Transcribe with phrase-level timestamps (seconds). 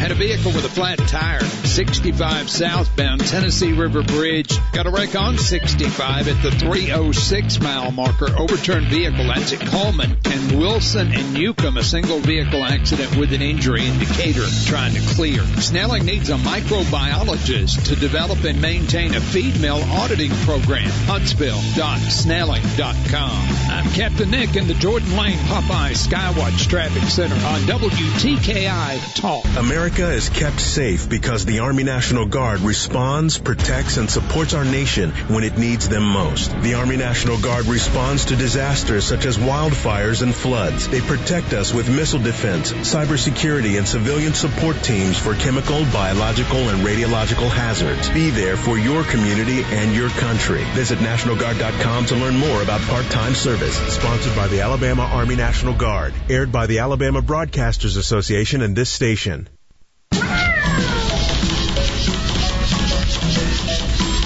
[0.00, 4.58] Had a vehicle with a flat tire, 65 southbound Tennessee River Bridge.
[4.72, 8.34] Got a wreck on 65 at the 306 mile marker.
[8.34, 9.26] Overturned vehicle.
[9.26, 11.76] That's at Coleman and Wilson and Newcomb.
[11.76, 15.42] A single vehicle accident with an injury indicator Trying to clear.
[15.60, 20.88] Snelling needs a microbiologist to develop and maintain a feed mill auditing program.
[20.88, 23.48] Huntsville.snelling.com.
[23.70, 29.44] I'm Captain Nick in the Jordan Lane Popeye Skywatch Traffic Center on WTKI Talk.
[29.58, 35.10] America is kept safe because the Army National Guard responds, protects, and supports our nation
[35.28, 36.50] when it needs them most.
[36.62, 40.88] The Army National Guard responds to disasters such as wildfires and floods.
[40.88, 46.86] They protect us with missile defense, cybersecurity, and civilian support teams for chemical, biological, and
[46.86, 48.08] radiological hazards.
[48.10, 50.64] Be there for your community and your country.
[50.74, 53.76] Visit NationalGuard.com to learn more about part-time service.
[53.94, 56.14] Sponsored by the Alabama Army National Guard.
[56.28, 59.48] Aired by the Alabama Broadcasters Association and this station.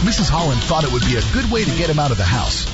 [0.05, 0.29] Mrs.
[0.29, 2.69] Holland thought it would be a good way to get him out of the house.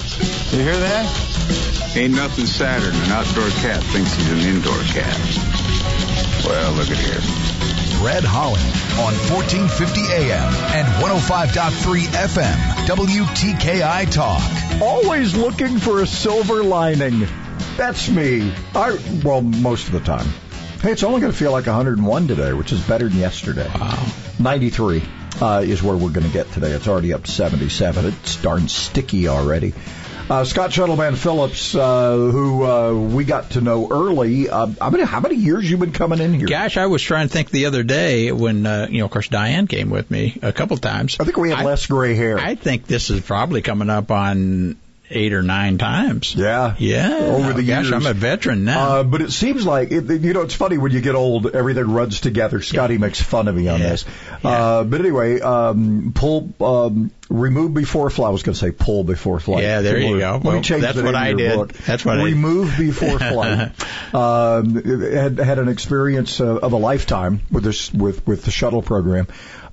[0.52, 1.94] You hear that?
[1.94, 5.14] Ain't nothing sadder than an outdoor cat thinks he's an indoor cat.
[6.44, 7.22] Well, look at here.
[8.02, 8.66] Fred Holland
[8.98, 12.56] on 1450 AM and 105.3 FM.
[12.90, 14.82] WTKI Talk.
[14.82, 17.28] Always looking for a silver lining.
[17.76, 18.52] That's me.
[18.74, 20.26] I well, most of the time.
[20.82, 23.70] Hey, it's only going to feel like 101 today, which is better than yesterday.
[23.78, 24.04] Wow.
[24.40, 25.04] 93
[25.40, 26.70] uh, is where we're going to get today.
[26.70, 28.06] It's already up to 77.
[28.06, 29.74] It's darn sticky already.
[30.30, 34.48] Uh, Scott Shuttleman Phillips, uh, who uh, we got to know early.
[34.48, 36.46] Uh, how many how many years you been coming in here?
[36.46, 39.26] Gosh, I was trying to think the other day when uh, you know, of course,
[39.26, 41.16] Diane came with me a couple times.
[41.18, 42.38] I think we had I, less gray hair.
[42.38, 44.76] I think this is probably coming up on
[45.10, 46.34] eight or nine times.
[46.34, 47.18] Yeah, yeah.
[47.20, 48.88] Over the Gosh, years, I'm a veteran now.
[48.88, 51.92] Uh, but it seems like it, you know it's funny when you get old, everything
[51.92, 52.62] runs together.
[52.62, 53.00] Scotty yeah.
[53.00, 53.88] makes fun of me on yeah.
[53.88, 54.04] this.
[54.42, 54.50] Yeah.
[54.50, 58.28] Uh, but anyway, um, pull, um, remove before flight.
[58.28, 59.62] I was going to say pull before flight.
[59.62, 60.32] Yeah, there you go.
[60.32, 61.56] Let well, me change that's what I did.
[61.56, 61.72] Book.
[61.72, 63.72] That's what remove before flight.
[64.14, 68.82] um, had had an experience uh, of a lifetime with this with with the shuttle
[68.82, 69.26] program.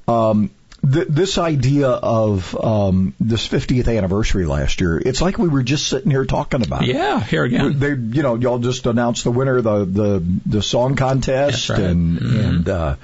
[0.07, 0.51] Um,
[0.93, 5.87] th- this idea of um, this 50th anniversary last year, it's like we were just
[5.87, 6.95] sitting here talking about it.
[6.95, 7.79] Yeah, here again.
[7.79, 11.79] They, you know, y'all just announced the winner of the the, the song contest, right.
[11.79, 12.45] and Mhm.
[12.49, 12.95] and uh,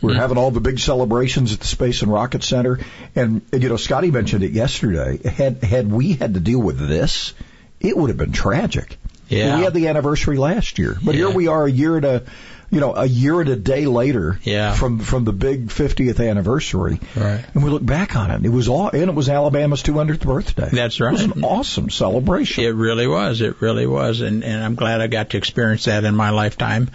[0.00, 2.78] we're having all the big celebrations at the Space and Rocket Center.
[3.16, 5.18] And you know, Scotty mentioned it yesterday.
[5.28, 7.34] Had had we had to deal with this,
[7.80, 8.96] it would have been tragic.
[9.28, 9.58] Yeah.
[9.58, 11.26] we had the anniversary last year, but Yeah.
[11.26, 12.22] here we are a year and a,
[12.70, 14.38] you know, a year and a day later.
[14.42, 14.74] Yeah.
[14.74, 17.00] From from the big 50th anniversary.
[17.16, 17.44] Right.
[17.54, 18.44] And we look back on it.
[18.44, 20.68] It was all, and it was Alabama's 200th birthday.
[20.70, 21.36] That's It was right.
[21.36, 22.64] an awesome celebration.
[22.64, 23.40] It really was.
[23.40, 26.90] It really was, and and I'm glad I got to experience that in my lifetime.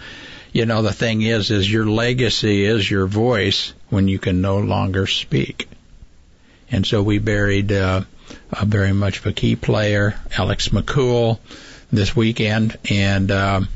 [0.52, 4.58] You know, the thing is, is your legacy is your voice when you can no
[4.58, 5.68] longer speak.
[6.70, 8.02] And so we buried uh,
[8.52, 11.40] a very much of a key player, Alex McCool,
[11.90, 13.32] this weekend, and.
[13.32, 13.68] Um,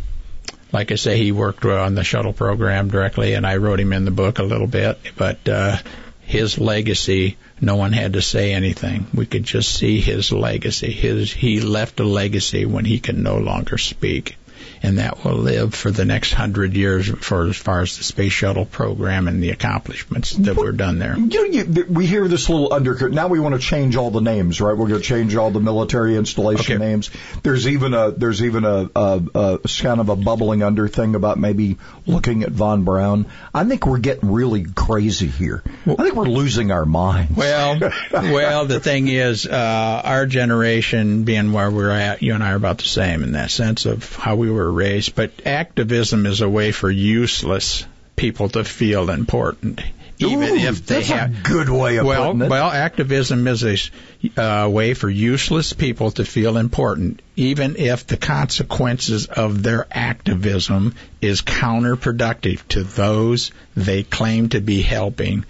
[0.72, 4.04] like I say, he worked on the shuttle program directly, and I wrote him in
[4.04, 4.98] the book a little bit.
[5.16, 5.76] But uh,
[6.20, 9.06] his legacy, no one had to say anything.
[9.14, 10.92] We could just see his legacy.
[10.92, 14.36] His he left a legacy when he can no longer speak,
[14.82, 18.32] and that will live for the next hundred years for as far as the space
[18.32, 21.16] shuttle program and the accomplishments that were done there.
[21.18, 23.14] You, you, we hear this little undercurrent.
[23.14, 24.76] Now we want to change all the names, right?
[24.76, 26.84] We're going to change all the military installation Okay.
[26.84, 27.10] names.
[27.42, 31.38] There's even a there's even a, a, a kind of a bubbling under thing about
[31.38, 33.26] maybe looking at von Braun.
[33.54, 35.62] I think we're getting really crazy here.
[35.86, 37.36] I think we're losing our minds.
[37.36, 37.78] Well,
[38.12, 42.56] well, the thing is, uh, our generation, being where we're at, you and I are
[42.56, 45.14] about the same in that sense of how we were raised.
[45.14, 47.84] But activism is a way for useless
[48.16, 49.80] people to feel important,
[50.18, 51.30] even Ooh, if they that's have.
[51.30, 52.50] a good way of well, putting it.
[52.50, 58.16] well, activism is a uh, way for useless people to feel important, even if the
[58.16, 65.44] consequences of their activism is counterproductive to those they claim to be helping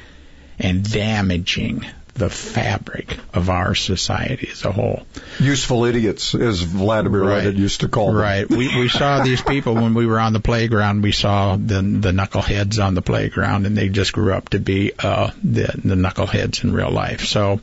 [0.58, 1.86] and damaging
[2.18, 5.06] the fabric of our society as a whole.
[5.38, 7.44] Useful idiots, as Vladimir Right.
[7.44, 8.16] Lenin used to call them.
[8.16, 8.48] Right.
[8.48, 11.02] We we saw these people when we were on the playground.
[11.02, 14.92] We saw the the knuckleheads on the playground, and they just grew up to be
[14.98, 17.24] uh, the the knuckleheads in real life.
[17.24, 17.60] So.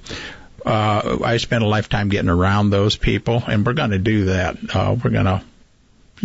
[0.65, 4.57] Uh, I spent a lifetime getting around those people, and we're going to do that.
[4.75, 5.43] Uh, we're going to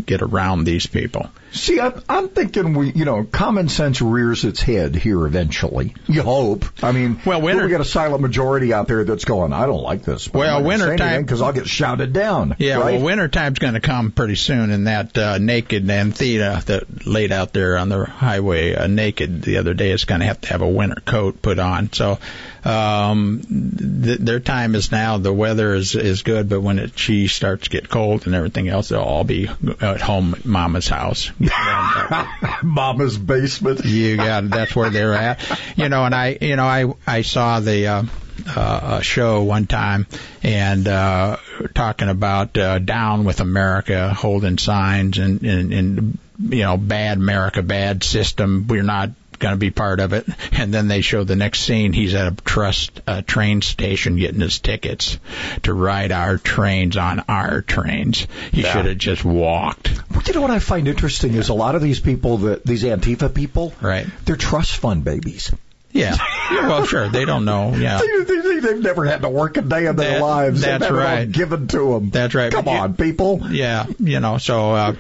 [0.06, 1.29] get around these people.
[1.52, 5.94] See, I'm, I'm thinking we, you know, common sense rears its head here eventually.
[6.06, 6.64] You hope.
[6.82, 9.82] I mean, Well, winter- we got a silent majority out there that's going, I don't
[9.82, 10.32] like this.
[10.32, 12.56] Well, winter time because I'll get shouted down.
[12.58, 12.94] Yeah, right?
[12.94, 17.32] well, winter time's going to come pretty soon, and that uh, naked Antifa that laid
[17.32, 20.49] out there on the highway uh, naked the other day is going to have to
[20.49, 21.93] have a winter coat put on.
[21.93, 22.19] So
[22.64, 25.19] um, th- their time is now.
[25.19, 28.69] The weather is is good, but when it she starts to get cold and everything
[28.69, 29.49] else, they'll all be
[29.81, 31.31] at home at Mama's house.
[32.62, 33.84] Mama's basement.
[33.84, 34.50] You got it.
[34.50, 35.40] That's where they're at.
[35.76, 38.02] You know, and I, you know, I I saw the uh,
[38.46, 40.06] uh, a show one time
[40.42, 41.38] and uh,
[41.75, 47.62] talking about uh, down with America, holding signs and, and and you know, bad America,
[47.62, 48.66] bad system.
[48.69, 49.10] We're not
[49.40, 50.26] going to be part of it.
[50.52, 51.92] And then they show the next scene.
[51.92, 55.19] He's at a trust uh, train station getting his tickets
[55.64, 58.26] to ride our trains on our trains.
[58.52, 58.72] He Yeah.
[58.72, 59.90] should have just walked.
[60.26, 63.32] You know what I find interesting is a lot of these people that these Antifa
[63.34, 64.06] people, Right.
[64.25, 65.50] They're trust fund babies.
[65.93, 66.16] Yeah.
[66.52, 67.08] well, sure.
[67.08, 67.75] They don't know.
[67.75, 68.00] Yeah.
[68.31, 70.60] They, they've never had to work a day in their That- lives.
[70.60, 70.90] That's right.
[70.90, 71.32] it all right.
[71.32, 72.10] given to them.
[72.10, 72.52] That's right.
[72.52, 73.40] Come you- on, people.
[73.50, 74.94] Yeah, you know, so, uh,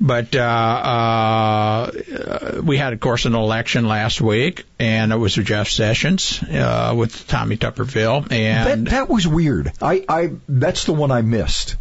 [0.00, 1.90] but, uh, uh,
[2.62, 6.94] we had, of course, an election last week, and it was with Jeff Sessions, uh,
[6.96, 9.72] with Tommy Tuberville, That, and that was weird.
[9.80, 11.76] I, I that's the one I missed.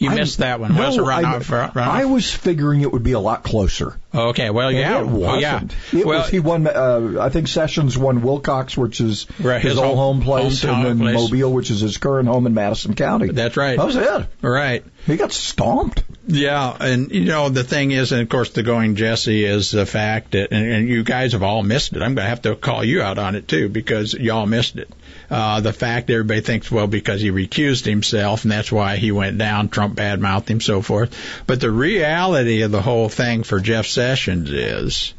[0.00, 0.74] You I- missed that one.
[0.74, 3.20] No, was it run I, out for, run I was figuring it would be a
[3.20, 3.96] lot closer.
[4.12, 5.42] Okay, well, yeah, it wasn't.
[5.42, 6.00] yeah.
[6.00, 6.66] It well, was, he won.
[6.66, 10.84] Uh, I think Sessions won Wilcox, which is Right, his, his old home- place, and
[10.84, 11.14] then place.
[11.14, 13.28] Mobile, which is his current home in Madison County.
[13.28, 13.76] That's right.
[13.76, 14.26] That was it.
[14.42, 14.82] right.
[15.06, 16.02] He got stomped.
[16.26, 19.86] Yeah, and you know the thing is, and of course the going Jesse is the
[19.86, 22.02] fact that, and, and you guys have all missed it.
[22.02, 24.90] I'm going to have to call you out on it too because y'all missed it.
[25.30, 29.38] Uh, the fact everybody thinks, well, because he recused himself and that's why he went
[29.38, 31.16] down, Trump badmouthed him, so forth.
[31.46, 35.14] But the reality of the whole thing for Jeff Sessions is,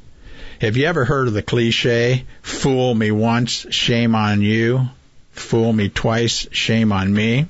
[0.60, 4.90] have you ever heard of the cliche, fool me once, shame on you,
[5.32, 7.48] fool me twice, shame on me?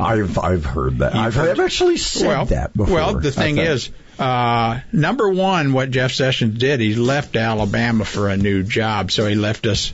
[0.00, 1.14] I've I've heard that.
[1.14, 2.94] I've, heard- I've actually said well, that before.
[2.94, 8.28] Well, the thing is, uh, number one, what Jeff Sessions did, he left Alabama for
[8.28, 9.92] a new job, so he left us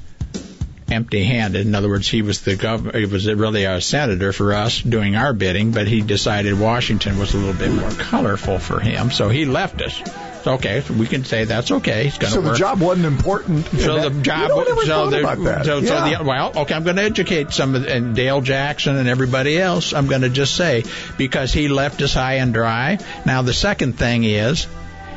[0.90, 1.66] empty-handed.
[1.66, 5.16] In other words, he was the gov- he was really a senator for us doing
[5.16, 9.28] our bidding, but he decided Washington was a little bit more colorful for him, so
[9.28, 10.02] he left us.
[10.42, 12.04] So, okay, so we can say that's okay.
[12.04, 13.66] He's going to so the job wasn't important.
[13.66, 15.66] So and the job, you know, so the, about that.
[15.66, 18.96] so, so the, well, okay, I'm going to educate some of the, and Dale Jackson
[18.96, 19.92] and everybody else.
[19.92, 20.84] I'm going to just say
[21.18, 22.98] because he left us high and dry.
[23.26, 24.66] Now the second thing is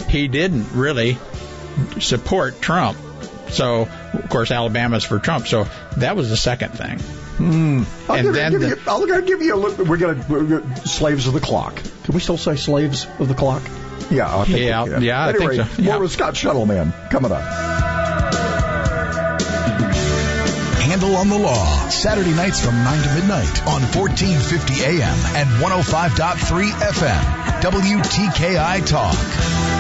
[0.10, 1.18] he didn't really
[2.00, 2.98] support Trump.
[3.50, 5.48] So of course Alabama's for Trump.
[5.48, 5.68] So
[5.98, 7.00] that was the second thing.
[7.00, 7.84] Hmm.
[8.10, 9.78] I'll and give, then give the- you, I'm going to give you a look.
[9.80, 11.76] We're going to slaves of the clock.
[12.04, 13.64] Can we still say slaves of the clock?
[14.12, 15.02] Yeah, I think we Yeah, can.
[15.02, 17.42] yeah, I think Anyway, so, more with Scott Shuttleman coming up.
[20.84, 26.70] Handle on the Law, Saturday nights from 9 to midnight on 1450 AM and 105.3
[26.70, 27.62] FM.
[27.62, 29.73] WTKI Talk.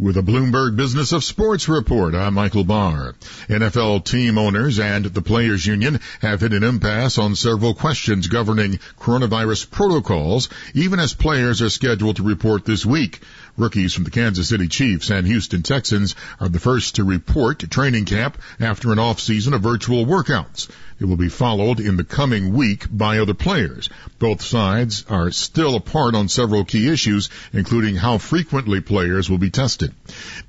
[0.00, 3.16] With a Bloomberg Business of Sports report, I'm Michael Barr.
[3.48, 8.78] NFL team owners and the Players Union have hit an impasse on several questions governing
[9.00, 13.22] coronavirus protocols, even as players are scheduled to report this week.
[13.56, 17.66] Rookies from the Kansas City Chiefs and Houston Texans are the first to report to
[17.66, 20.70] training camp after an off-season of virtual workouts.
[21.00, 23.88] It will be followed in the coming week by other players.
[24.18, 29.50] Both sides are still apart on several key issues, including how frequently players will be
[29.50, 29.94] tested.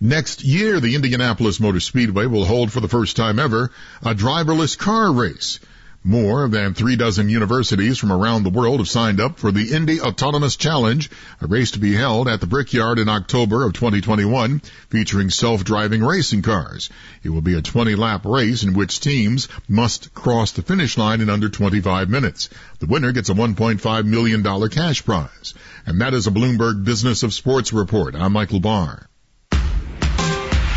[0.01, 4.75] Next year, the Indianapolis Motor Speedway will hold for the first time ever a driverless
[4.75, 5.59] car race.
[6.03, 9.99] More than three dozen universities from around the world have signed up for the Indy
[9.99, 11.09] Autonomous Challenge,
[11.41, 16.41] a race to be held at the Brickyard in October of 2021, featuring self-driving racing
[16.41, 16.89] cars.
[17.21, 21.29] It will be a 20-lap race in which teams must cross the finish line in
[21.29, 22.49] under 25 minutes.
[22.79, 25.53] The winner gets a $1.5 million cash prize.
[25.85, 28.15] And that is a Bloomberg Business of Sports report.
[28.15, 29.09] I'm Michael Barr.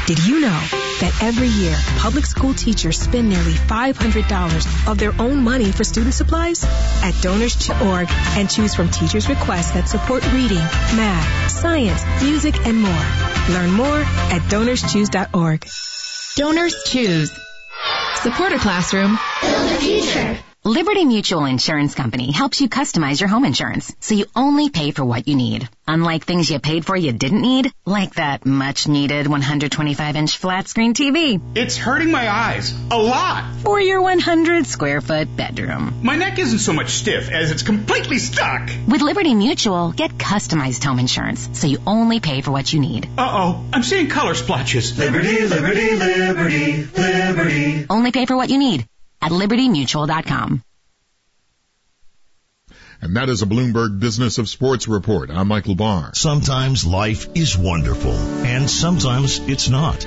[0.07, 5.43] Did you know that every year public school teachers spend nearly $500 of their own
[5.43, 6.65] money for student supplies?
[7.03, 10.65] At donors.org and choose from teachers' requests that support reading,
[10.97, 13.07] math, science, music, and more.
[13.51, 15.67] Learn more at donorschoose.org.
[16.37, 17.33] Donors choose.
[18.23, 19.19] Support a classroom.
[19.43, 20.52] Build a future.
[20.65, 25.05] Liberty Mutual Insurance Company helps you customize your home insurance so you only pay for
[25.05, 25.69] what you need.
[25.89, 30.69] Unlike things you paid for you didn't need, like that much needed 125 inch flat
[30.69, 31.41] screen TV.
[31.57, 33.57] It's hurting my eyes a lot.
[33.63, 35.99] For your 100 square foot bedroom.
[36.01, 38.71] My neck isn't so much stiff as it's completely stuck.
[38.87, 43.07] With Liberty Mutual, get customized home insurance so you only pay for what you need.
[43.19, 44.97] Uh oh, I'm seeing color splotches.
[44.97, 47.87] Liberty, liberty, liberty, liberty.
[47.91, 48.87] Only pay for what you need
[49.23, 50.63] at libertymutual.com.
[53.01, 55.29] And that is a Bloomberg Business of Sports report.
[55.31, 56.13] I'm Michael Barr.
[56.15, 60.07] Sometimes life is wonderful, and sometimes it's not.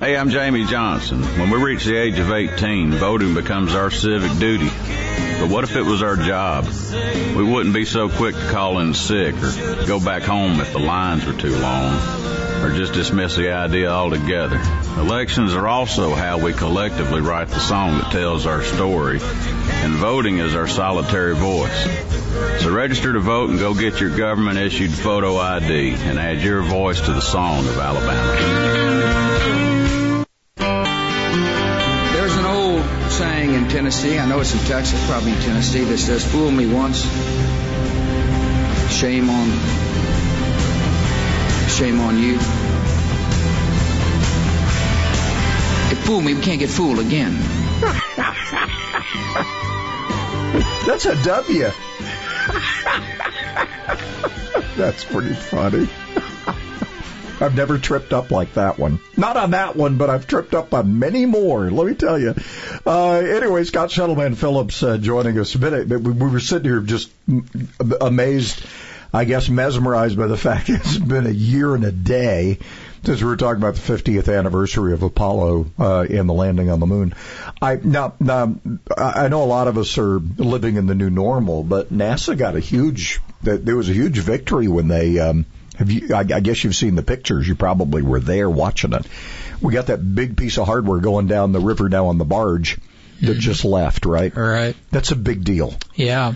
[0.00, 1.22] Hey, I'm Jamie Johnson.
[1.38, 4.70] When we reach the age of 18, voting becomes our civic duty.
[5.38, 6.66] But what if it was our job?
[7.36, 10.78] We wouldn't be so quick to call in sick or go back home if the
[10.78, 11.96] lines were too long
[12.62, 14.58] or just dismiss the idea altogether.
[14.96, 20.38] Elections are also how we collectively write the song that tells our story, and voting
[20.38, 21.84] is our solitary voice.
[22.62, 26.62] So register to vote and go get your government issued photo ID and add your
[26.62, 28.79] voice to the song of Alabama.
[33.90, 37.02] Tennessee, I know it's in Texas, probably in Tennessee, that says, fool me once,
[38.88, 39.48] shame on
[41.68, 42.36] shame on you.
[45.90, 47.32] If fool me, we can't get fooled again.
[50.86, 51.62] That's a W.
[54.76, 55.88] That's pretty funny.
[57.40, 59.00] I've never tripped up like that one.
[59.16, 61.70] Not on that one, but I've tripped up on many more.
[61.70, 62.34] Let me tell you.
[62.84, 65.54] Uh, anyway, Scott Shuttleman Phillips uh, joining us.
[65.54, 67.10] But We were sitting here just
[68.00, 68.62] amazed
[69.12, 72.58] I guess mesmerized by the fact it's been a year and a day
[73.04, 76.80] since we were talking about the 50th anniversary of Apollo uh, and the landing on
[76.80, 77.14] the moon.
[77.60, 78.56] I now, now
[78.96, 82.56] I know a lot of us are living in the new normal, but NASA got
[82.56, 85.46] a huge there was a huge victory when they um,
[85.80, 86.14] have you.
[86.14, 87.48] I, I guess you've seen the pictures.
[87.48, 89.06] You probably were there watching it.
[89.60, 92.76] We got that big piece of hardware going down the river now on the barge
[93.20, 93.40] that mm-hmm.
[93.40, 94.34] just left, right?
[94.34, 94.76] Right.
[94.90, 95.74] That's a big deal.
[95.94, 96.34] Yeah.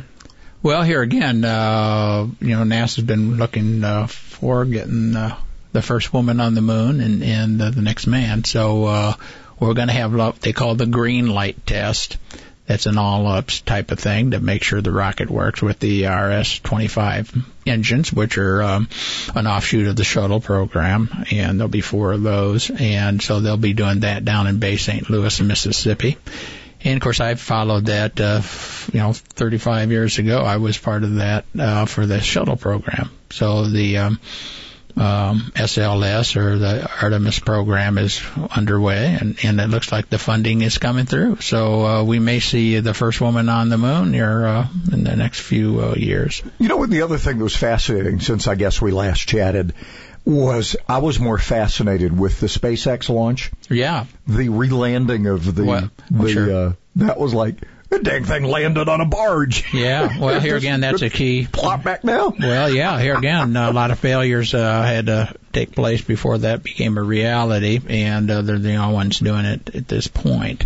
[0.63, 5.37] Well, here again, uh, you know, NASA's been looking uh, for getting uh,
[5.73, 8.45] the first woman on the moon and and uh, the next man.
[8.45, 9.15] So uh,
[9.61, 12.17] we're going to have what they call the green light test.
[12.67, 17.45] That's an all-ups type of thing to make sure the rocket works with the RS-25
[17.67, 18.89] engines, which are um,
[19.35, 23.59] an offshoot of the shuttle program, and there'll be four of those, and so they'll
[23.59, 25.11] be doing that down in Bay St.
[25.11, 26.17] Louis, Mississippi.
[26.85, 28.21] And of course, I followed that.
[28.21, 28.43] Uh,
[28.93, 33.11] you know, 35 years ago, I was part of that uh, for the shuttle program.
[33.31, 34.21] So the um,
[34.97, 38.23] um, SLS or the Artemis program is
[38.55, 41.41] underway, and, and it looks like the funding is coming through.
[41.41, 45.17] So uh, we may see the first woman on the moon here uh, in the
[45.17, 46.43] next few uh, years.
[46.59, 49.75] You know, the other thing that was fascinating since I guess we last chatted
[50.25, 53.51] was I was more fascinated with the SpaceX launch.
[53.69, 54.07] Yeah.
[54.27, 56.55] The relanding of the well, the sure.
[56.69, 57.57] uh, that was like
[57.91, 59.73] the dang thing landed on a barge.
[59.73, 60.19] Yeah.
[60.19, 61.47] Well, here again, that's a key.
[61.53, 62.33] Plot back now.
[62.39, 63.01] Well, yeah.
[63.01, 67.03] Here again, a lot of failures uh, had to take place before that became a
[67.03, 70.65] reality, and uh, they're the only ones doing it at this point.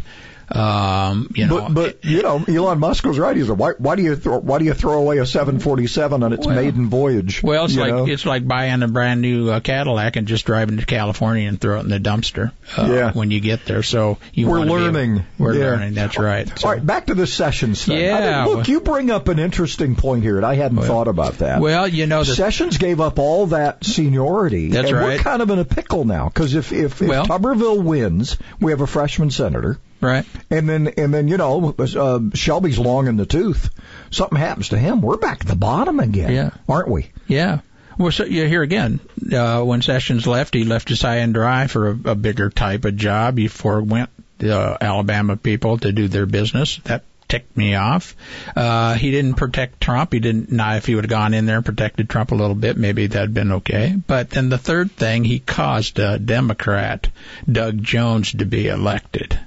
[0.51, 3.37] Um, you know, but, but you know, Elon Musk was right.
[3.37, 6.33] He said, "Why, why do you th- why do you throw away a 747 on
[6.33, 8.07] its well, maiden voyage?" Well, it's like know?
[8.07, 11.79] it's like buying a brand new uh, Cadillac and just driving to California and throw
[11.79, 12.53] it in the dumpster.
[12.77, 13.13] Uh, yeah.
[13.13, 13.83] when you get there.
[13.83, 15.17] So you we're learning.
[15.17, 15.65] Able, we're yeah.
[15.67, 15.95] learning.
[15.95, 16.59] That's right.
[16.59, 16.69] So.
[16.69, 18.01] All right, back to the sessions thing.
[18.01, 18.17] Yeah.
[18.17, 21.09] I mean, look, you bring up an interesting point here, and I hadn't well, thought
[21.09, 21.61] about that.
[21.61, 24.71] Well, you know, the, Sessions gave up all that seniority.
[24.71, 25.19] That's and right.
[25.19, 28.73] We're kind of in a pickle now because if if, if well, Tuberville wins, we
[28.73, 29.79] have a freshman senator.
[30.01, 30.25] Right.
[30.51, 33.71] And then, and then, you know, uh, Shelby's long in the tooth.
[34.11, 35.03] Something happens to him.
[35.03, 36.33] We're back at the bottom again.
[36.33, 36.51] Yeah.
[36.69, 37.11] Aren't we?
[37.27, 37.61] Yeah.
[37.99, 39.01] Well, so you here again.
[39.33, 42.85] Uh, when Sessions left, he left his high and dry for a, a bigger type
[42.85, 43.37] of job.
[43.37, 46.77] He forewent the uh, Alabama people to do their business.
[46.85, 48.17] That ticked me off.
[48.57, 50.13] Uh, he didn't protect Trump.
[50.13, 50.51] He didn't.
[50.51, 53.09] Now, if he would have gone in there and protected Trump a little bit, maybe
[53.09, 53.95] that'd been okay.
[54.07, 57.09] But then the third thing, he caused a Democrat,
[57.51, 59.39] Doug Jones, to be elected.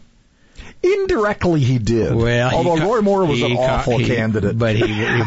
[0.84, 2.16] Indirectly, he did.
[2.16, 4.82] Well, although he, Roy Moore was an awful he, candidate, but he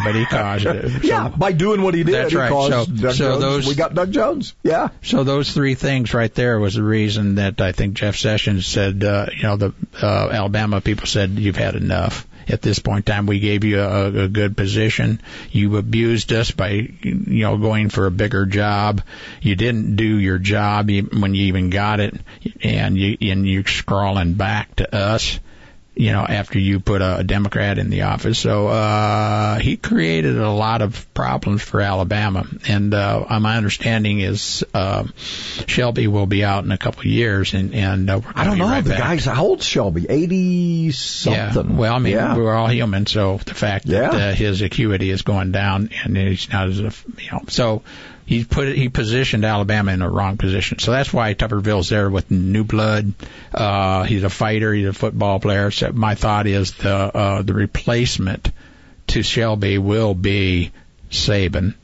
[0.05, 0.85] but he caused it.
[0.95, 2.51] So, yeah, by doing what he did, that's he right.
[2.51, 3.41] caused so, Doug so Jones.
[3.41, 4.55] those we got Doug Jones.
[4.63, 4.89] Yeah.
[5.03, 9.05] So those three things right there was the reason that I think Jeff Sessions said,
[9.05, 12.27] uh, you know, the uh, Alabama people said you've had enough.
[12.49, 15.21] At this point in time, we gave you a, a good position.
[15.51, 19.03] You abused us by, you know, going for a bigger job.
[19.41, 22.15] You didn't do your job when you even got it,
[22.63, 25.39] and you and you're scrawling back to us
[25.97, 28.39] you know, after you put a, Democrat in the office.
[28.39, 32.47] So uh, he created a lot of problems for Alabama.
[32.69, 35.05] And uh, my understanding is uh,
[35.67, 38.59] Shelby will be out in a couple of years, and and uh, we're I don't
[38.59, 38.67] know.
[38.67, 38.99] Right the back.
[38.99, 40.07] guy's how old Shelby?
[40.09, 41.71] Eighty something.
[41.71, 41.77] Yeah.
[41.77, 42.37] Well, I mean, yeah.
[42.37, 44.19] we're all human, so the fact that Yeah.
[44.31, 47.83] uh, his acuity is going down and he's not as a, you know, so
[48.27, 50.79] he put he positioned Alabama in the wrong position.
[50.79, 53.13] So that's why Tuberville's there with new blood.
[53.53, 54.73] Uh, he's a fighter.
[54.73, 55.71] He's a football player.
[55.71, 58.51] So my thought is the uh, the replacement
[59.09, 60.73] to Shelby will be
[61.11, 61.75] Saban.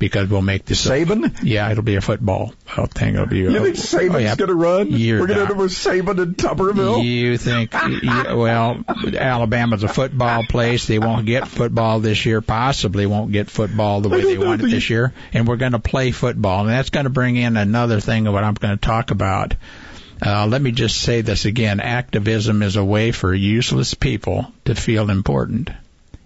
[0.00, 1.40] Because we'll make this Saban?
[1.42, 3.14] yeah, it'll be a football uh, thing.
[3.14, 3.40] It'll be.
[3.40, 4.34] You uh, think Saban's oh, yeah.
[4.34, 4.90] going to run?
[4.90, 5.42] We're going to not.
[5.42, 7.04] end up with Saban and Tuberville.
[7.04, 8.82] You think, you, well,
[9.14, 10.86] Alabama's a football place.
[10.86, 14.70] They won't get football this year, possibly won't get football the way they want it
[14.70, 15.12] this year.
[15.34, 16.60] And we're going to play football.
[16.60, 19.54] And that's going to bring in another thing of what I'm going to talk about.
[20.24, 21.80] Uh, let me just say this again.
[21.80, 25.70] Activism is a way for useless people to feel important,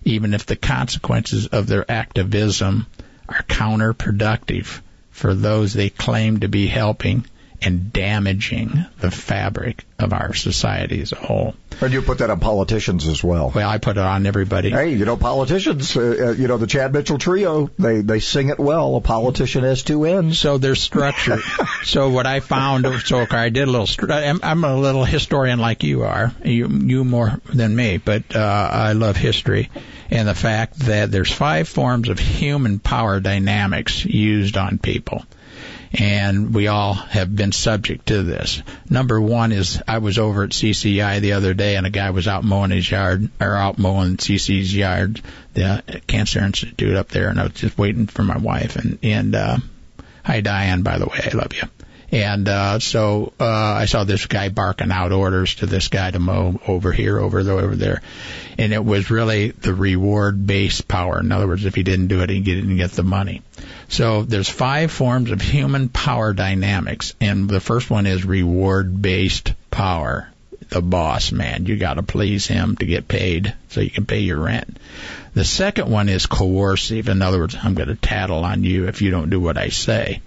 [0.04, 2.86] even if the consequences of their activism
[3.28, 7.24] are counterproductive for those they claim to be helping
[7.62, 11.54] and damaging the fabric of our society as a whole.
[11.80, 13.50] And you put that on politicians as well.
[13.54, 14.70] Well, I put it on everybody.
[14.70, 18.48] Hey, you know, politicians, uh, uh, you know, the Chad Mitchell trio, they, they sing
[18.48, 18.96] it well.
[18.96, 20.38] A politician has two ends.
[20.38, 21.38] So there's structure.
[21.84, 24.12] so what I found, so okay, I did a little.
[24.12, 26.32] I'm, I'm a little historian like you are.
[26.44, 29.70] You you more than me, but uh, I love history
[30.10, 35.24] and the fact that there's five forms of human power dynamics used on people.
[35.96, 38.62] And we all have been subject to this.
[38.90, 42.26] Number one is I was over at CCI the other day and a guy was
[42.26, 45.20] out mowing his yard, or out mowing CC's yard,
[45.52, 48.76] the Cancer Institute up there, and I was just waiting for my wife.
[48.76, 49.58] And, and, uh,
[50.24, 51.68] hi Diane, by the way, I love you.
[52.14, 56.20] And uh, so uh, I saw this guy barking out orders to this guy to
[56.20, 58.02] mow over here, over there, over there,
[58.56, 61.18] and it was really the reward-based power.
[61.18, 63.42] In other words, if he didn't do it, he didn't get the money.
[63.88, 70.28] So there's five forms of human power dynamics, and the first one is reward-based power.
[70.68, 74.20] The boss man, you got to please him to get paid, so you can pay
[74.20, 74.78] your rent.
[75.34, 77.08] The second one is coercive.
[77.08, 79.70] In other words, I'm going to tattle on you if you don't do what I
[79.70, 80.22] say.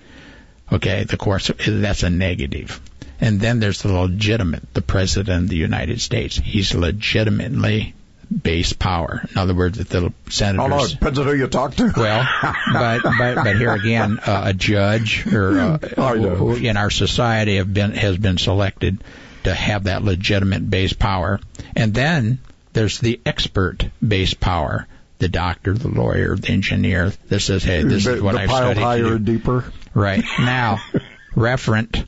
[0.71, 2.81] Okay, the course that's a negative.
[3.19, 6.37] And then there's the legitimate, the president of the United States.
[6.37, 7.95] He's legitimately
[8.29, 9.23] based power.
[9.31, 10.13] In other words, if the
[10.59, 11.91] Oh, no, it depends on who you talk to.
[11.97, 12.27] Well,
[12.73, 16.35] but but but here again, uh, a judge or uh, know.
[16.35, 19.03] who in our society have been has been selected
[19.45, 21.39] to have that legitimate base power,
[21.75, 22.39] and then
[22.73, 24.87] there's the expert base power.
[25.19, 28.75] The doctor, the lawyer, the engineer that says, "Hey, this the, is what I've studied."
[28.75, 29.71] to higher do." and deeper.
[29.93, 30.23] Right.
[30.39, 30.79] Now,
[31.35, 32.07] referent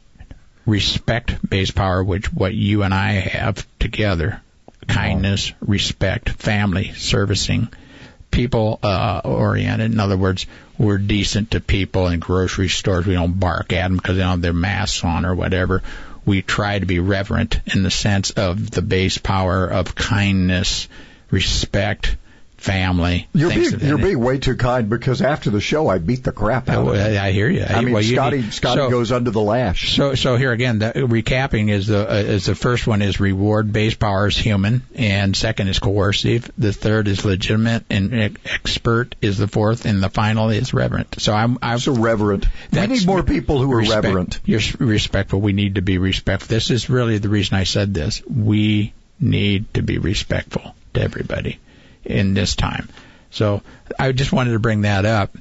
[0.66, 4.42] respect based power, which what you and I have together,
[4.88, 7.70] kindness, respect, family, servicing,
[8.32, 9.92] people uh, oriented.
[9.92, 10.46] In other words,
[10.78, 13.06] we're decent to people in grocery stores.
[13.06, 15.82] We don't bark at them because they don't have their masks on or whatever.
[16.26, 20.88] We try to be reverent in the sense of the base power of kindness,
[21.32, 22.16] respect,
[22.60, 23.28] family.
[23.34, 26.70] You're being you're being way too kind because after the show I beat the crap
[26.70, 27.18] out of I.
[27.18, 27.64] I hear you.
[27.64, 29.96] I mean, Well, you Scotty need- Scotty so- goes under the lash.
[29.96, 33.72] So, so here again, the recapping is the uh, is the first one is reward
[33.72, 36.52] based power is human, and second is coercive.
[36.58, 41.16] The third is legitimate, and expert is the fourth, and the final is reverent.
[41.20, 42.46] So I'm I'm so reverent.
[42.72, 44.40] We need more people who are respect- reverent.
[44.46, 45.42] You're respectful.
[45.42, 46.48] We need to be respectful.
[46.54, 48.22] This is really the reason I said this.
[48.26, 51.60] We need to be respectful to everybody
[52.04, 52.90] in this time.
[53.32, 53.62] So
[53.98, 55.36] I just wanted to bring that up.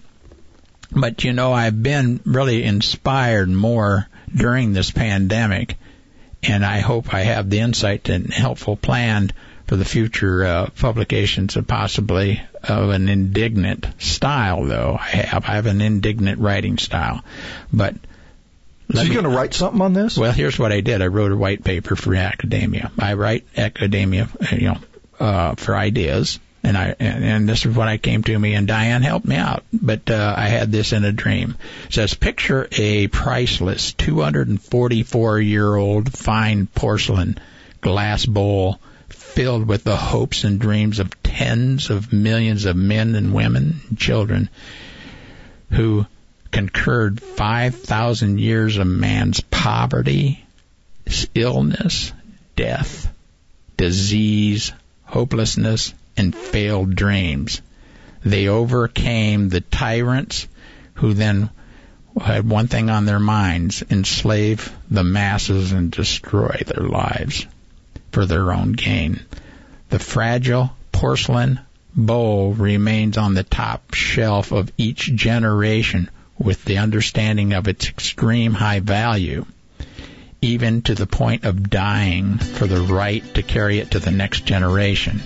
[0.90, 5.77] But you know, I've been really inspired more during this pandemic,
[6.42, 9.31] and I hope I have the insight and helpful plan
[9.66, 14.64] for the future uh, publications of possibly of an indignant style.
[14.64, 17.23] Though I have, I have an indignant writing style,
[17.73, 17.94] but.
[18.90, 20.16] He me- going to write something on this?
[20.16, 21.03] well, here's what I did.
[21.03, 22.90] I wrote a white paper for academia.
[22.99, 24.79] I write academia, you know,
[25.21, 28.68] uh, for ideas, and I and, and this is what I came to me, and
[28.68, 29.64] Diane helped me out.
[29.72, 31.57] But uh, I had this in a dream.
[31.87, 37.38] It says, picture a priceless 244 year old fine porcelain
[37.81, 43.33] glass bowl filled with the hopes and dreams of tens of millions of men and
[43.33, 44.50] women and children
[45.70, 46.04] who
[46.50, 50.44] concurred 5,000 years of man's poverty,
[51.35, 52.12] illness,
[52.57, 53.11] death,
[53.78, 54.72] disease,
[55.04, 57.62] hopelessness, and failed dreams.
[58.24, 60.46] They overcame the tyrants
[60.94, 61.50] who then
[62.20, 67.46] had one thing on their minds enslave the masses and destroy their lives
[68.11, 69.20] for their own gain.
[69.90, 71.61] The fragile porcelain
[71.94, 78.54] bowl remains on the top shelf of each generation with the understanding of its extreme
[78.54, 79.44] high value,
[80.40, 84.44] even to the point of dying for the right to carry it to the next
[84.44, 85.20] generation.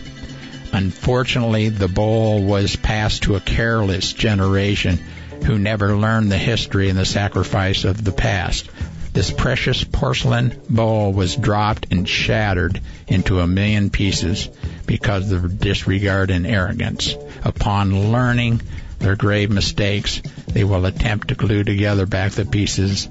[0.73, 4.99] Unfortunately, the bowl was passed to a careless generation
[5.45, 8.71] who never learned the history and the sacrifice of the past.
[9.13, 14.49] This precious porcelain bowl was dropped and shattered into a million pieces
[14.87, 17.15] because of disregard and arrogance.
[17.45, 18.63] Upon learning
[18.99, 23.09] their grave mistakes, they will attempt to glue together back the pieces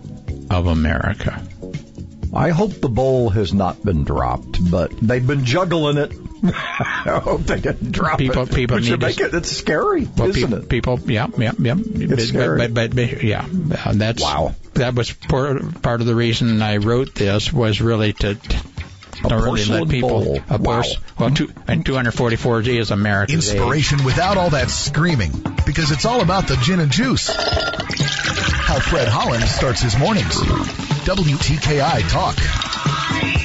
[0.49, 1.45] of America.
[2.33, 6.13] I hope the bowl has not been dropped, but they've been juggling it.
[6.43, 8.53] I hope they didn't drop people, it.
[8.53, 9.33] People Which need make to, it.
[9.33, 10.69] It's scary, well, isn't pe- it?
[10.69, 11.75] People, yeah, yeah, yeah.
[11.77, 12.57] It's but, scary.
[12.59, 13.45] But, but, but, yeah,
[13.85, 14.55] uh, that's Wow.
[14.73, 18.35] That was part, part of the reason I wrote this was really to.
[18.35, 18.57] to
[19.23, 20.39] A to really let people, bowl.
[20.49, 20.81] a Wow.
[20.81, 23.55] pors- well, two, and 244 G is America's age.
[23.55, 25.31] Inspiration without all that screaming,
[25.67, 27.27] because it's all about the gin and juice.
[27.29, 30.35] How Fred Holland starts his mornings.
[31.05, 33.40] WTKI Talk.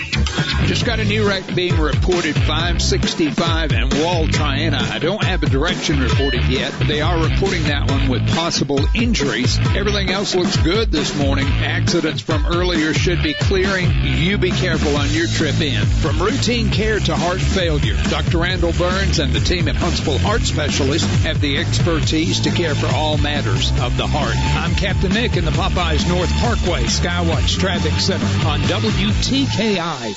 [0.66, 4.80] Just got a new wreck being reported 565 and Wall Triana.
[4.90, 8.80] I don't have a direction reported yet, but they are reporting that one with possible
[8.92, 9.58] injuries.
[9.76, 11.46] Everything else looks good this morning.
[11.46, 13.92] Accidents from earlier should be clearing.
[14.02, 15.84] You be careful on your trip in.
[15.86, 18.38] From routine care to heart failure, Dr.
[18.38, 22.88] Randall Burns and the team at Huntsville Heart Specialists have the expertise to care for
[22.88, 24.34] all matters of the heart.
[24.36, 30.16] I'm Captain Nick in the Popeyes North Parkway Skywatch Traffic Center on WTKI.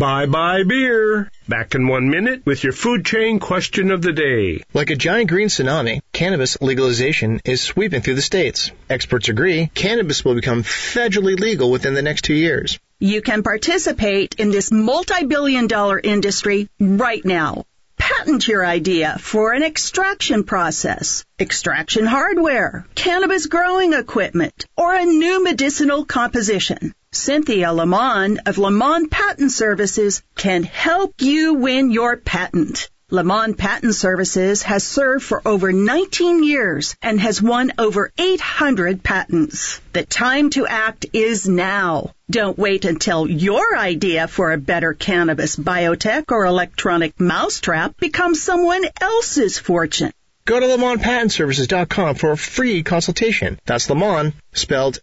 [0.00, 1.30] Bye bye beer.
[1.46, 4.62] Back in one minute with your food chain question of the day.
[4.72, 8.70] Like a giant green tsunami, cannabis legalization is sweeping through the states.
[8.88, 12.78] Experts agree cannabis will become federally legal within the next two years.
[12.98, 17.66] You can participate in this multi-billion dollar industry right now.
[17.98, 25.44] Patent your idea for an extraction process, extraction hardware, cannabis growing equipment, or a new
[25.44, 26.94] medicinal composition.
[27.12, 32.88] Cynthia Lamont of Lamont Patent Services can help you win your patent.
[33.10, 39.80] Lamont Patent Services has served for over 19 years and has won over 800 patents.
[39.92, 42.14] The time to act is now.
[42.30, 48.84] Don't wait until your idea for a better cannabis biotech or electronic mousetrap becomes someone
[49.00, 50.12] else's fortune.
[50.44, 53.58] Go to LamontPatentServices.com for a free consultation.
[53.66, 55.00] That's Lamont, spelled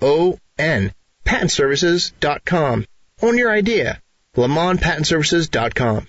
[0.00, 0.92] L-A-M-O-N.
[1.24, 2.86] PatentServices.com.
[3.22, 4.00] Own your idea.
[4.36, 6.06] LamontPatentServices.com.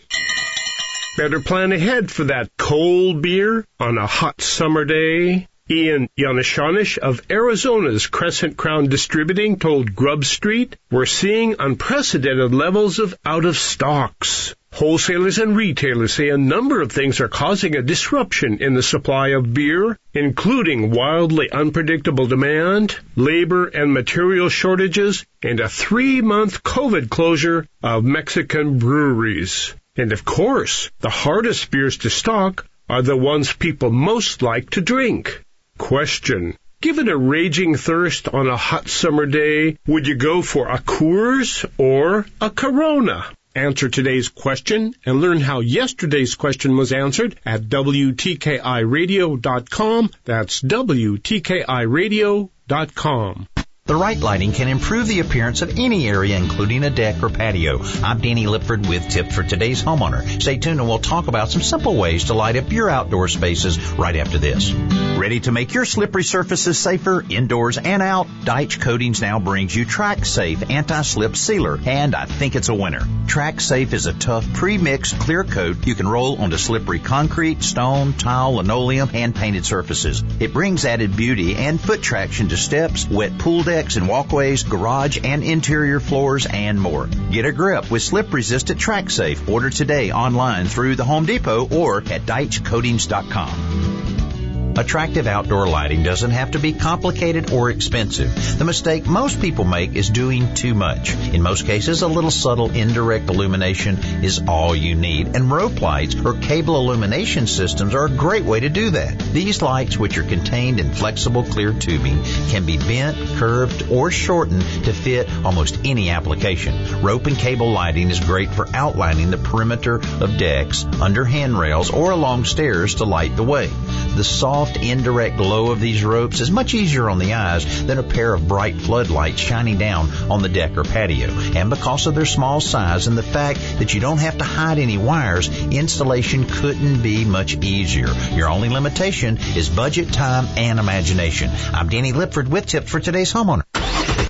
[1.18, 5.48] Better plan ahead for that cold beer on a hot summer day.
[5.72, 13.16] Ian Yanishanish of Arizona's Crescent Crown Distributing told Grub Street, we're seeing unprecedented levels of
[13.24, 14.56] out of stocks.
[14.74, 19.28] Wholesalers and retailers say a number of things are causing a disruption in the supply
[19.30, 27.68] of beer, including wildly unpredictable demand, labor and material shortages, and a three-month COVID closure
[27.84, 29.76] of Mexican breweries.
[29.96, 34.82] And of course, the hardest beers to stock are the ones people most like to
[34.82, 35.44] drink.
[35.80, 36.56] Question.
[36.82, 41.66] Given a raging thirst on a hot summer day, would you go for a Coors
[41.78, 43.26] or a Corona?
[43.56, 50.12] Answer today's question and learn how yesterday's question was answered at WTKIRadio.com.
[50.26, 53.48] That's WTKIRadio.com.
[53.90, 57.82] The right lighting can improve the appearance of any area, including a deck or patio.
[58.04, 60.40] I'm Danny Lipford with tips for today's homeowner.
[60.40, 63.80] Stay tuned and we'll talk about some simple ways to light up your outdoor spaces
[63.94, 64.72] right after this.
[64.72, 68.28] Ready to make your slippery surfaces safer indoors and out?
[68.44, 73.08] Daich Coatings now brings you Track Safe Anti-Slip Sealer, and I think it's a winner.
[73.26, 78.14] Track Safe is a tough pre-mixed clear coat you can roll onto slippery concrete, stone,
[78.14, 80.24] tile, linoleum, and painted surfaces.
[80.40, 85.20] It brings added beauty and foot traction to steps, wet pool decks and walkways, garage
[85.24, 87.08] and interior floors, and more.
[87.32, 89.48] Get a grip with slip-resistant Track Safe.
[89.50, 94.29] Order today online through the Home Depot or at DaichCoatings.com.
[94.78, 98.58] Attractive outdoor lighting doesn't have to be complicated or expensive.
[98.58, 101.14] The mistake most people make is doing too much.
[101.14, 106.16] In most cases, a little subtle indirect illumination is all you need, and rope lights
[106.16, 109.20] or cable illumination systems are a great way to do that.
[109.34, 114.62] These lights, which are contained in flexible clear tubing, can be bent, curved, or shortened
[114.86, 117.02] to fit almost any application.
[117.02, 122.12] Rope and cable lighting is great for outlining the perimeter of decks, under handrails, or
[122.12, 123.70] along stairs to light the way.
[124.16, 128.04] The soft, indirect glow of these ropes is much easier on the eyes than a
[128.04, 131.30] pair of bright floodlights shining down on the deck or patio.
[131.30, 134.80] And because of their small size and the fact that you don't have to hide
[134.80, 138.10] any wires, installation couldn't be much easier.
[138.34, 141.52] Your only limitation is budget, time, and imagination.
[141.74, 143.69] I'm Danny Lipford with tips for today's homeowner.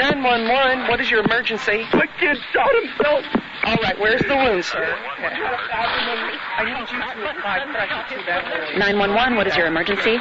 [0.00, 1.84] 911, what is your emergency?
[1.92, 3.22] The kid shot himself.
[3.64, 4.82] All right, where's the wound, sir?
[4.82, 8.78] I need you to apply pressure to that area.
[8.78, 10.16] 911, what is your emergency?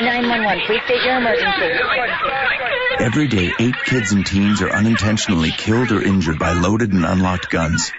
[0.00, 1.68] 911, please state your emergency.
[3.00, 7.50] Every day, eight kids and teens are unintentionally killed or injured by loaded and unlocked
[7.50, 7.92] guns.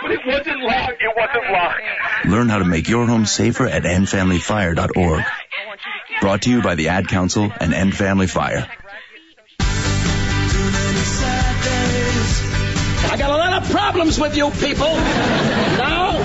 [0.00, 1.02] But it wasn't locked.
[1.02, 1.82] It wasn't locked.
[2.26, 5.24] Learn how to make your home safer at endfamilyfire.org.
[6.20, 8.68] Brought to you by the Ad Council and End Family Fire.
[13.08, 14.86] I got a lot of problems with you people.
[14.86, 16.18] Now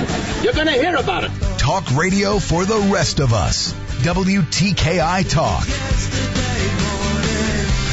[0.43, 1.31] you're going to hear about it.
[1.57, 3.73] Talk radio for the rest of us.
[4.03, 5.65] WTKI Talk.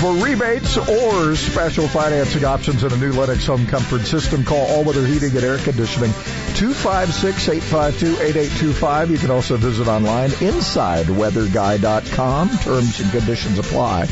[0.03, 4.83] For rebates or special financing options in a new Lennox home comfort system, call All
[4.83, 9.11] Weather Heating and Air Conditioning 256-852-8825.
[9.11, 12.49] You can also visit online insideweatherguy.com.
[12.59, 14.09] Terms and conditions apply.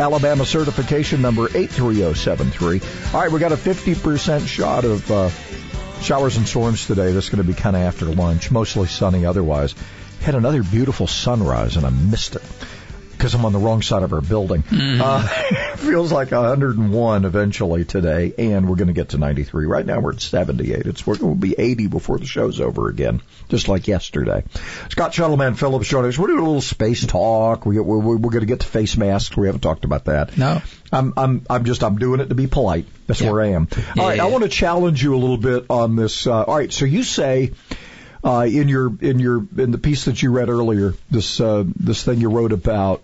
[0.00, 2.80] Alabama certification number 83073.
[3.12, 5.28] All right, we got a 50% shot of uh,
[6.00, 7.12] showers and storms today.
[7.12, 9.74] That's going to be kind of after lunch, mostly sunny otherwise.
[10.22, 12.42] Had another beautiful sunrise and I missed it
[13.20, 14.62] because I'm on the wrong side of our building.
[14.62, 15.02] Mm-hmm.
[15.02, 19.66] Uh, feels like 101 eventually today, and we're going to get to 93.
[19.66, 20.86] Right now we're at 78.
[20.86, 24.42] It's we're going to be 80 before the show's over again, just like yesterday.
[24.88, 26.18] Scott Shuttleman Phillips joining us.
[26.18, 27.66] We're doing a little space talk.
[27.66, 29.36] We, we're, we're going to get to face masks.
[29.36, 30.38] We haven't talked about that.
[30.38, 30.62] No.
[30.90, 32.86] I'm I'm I'm just I'm doing it to be polite.
[33.06, 33.30] That's yeah.
[33.30, 33.68] where I am.
[33.98, 34.24] All right, yeah.
[34.24, 36.26] I want to challenge you a little bit on this.
[36.26, 37.52] Uh, all right, so you say
[38.24, 42.02] uh, in your in your in the piece that you read earlier, this uh, this
[42.02, 43.02] thing you wrote about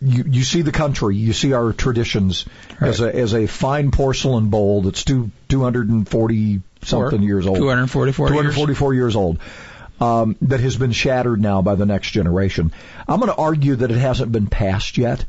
[0.00, 2.46] you, you see the country, you see our traditions
[2.80, 2.88] right.
[2.88, 7.46] as a as a fine porcelain bowl that's two two hundred and forty something years
[7.46, 7.58] old.
[7.58, 8.28] Two hundred forty four.
[8.28, 9.38] Two hundred forty four years old.
[10.00, 12.72] Um, that has been shattered now by the next generation.
[13.06, 15.24] I'm going to argue that it hasn't been passed yet,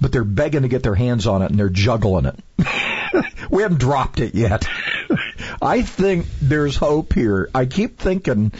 [0.00, 2.38] but they're begging to get their hands on it and they're juggling it.
[3.50, 4.66] we haven't dropped it yet.
[5.62, 7.50] I think there's hope here.
[7.54, 8.52] I keep thinking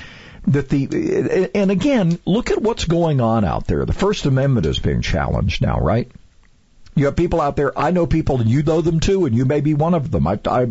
[0.48, 3.84] that the and again, look at what's going on out there.
[3.84, 6.10] The First Amendment is being challenged now, right?
[6.96, 7.76] You have people out there.
[7.76, 10.26] I know people, and you know them too, and you may be one of them.
[10.26, 10.66] I, I,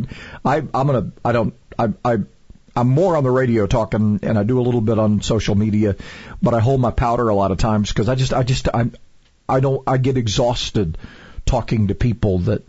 [0.45, 1.11] I I'm gonna.
[1.25, 1.53] I don't.
[1.77, 2.17] I, I,
[2.75, 5.95] I'm more on the radio talking, and I do a little bit on social media,
[6.41, 8.93] but I hold my powder a lot of times because I just, I just, I'm,
[9.47, 10.97] I don't, I get exhausted
[11.45, 12.63] talking to people that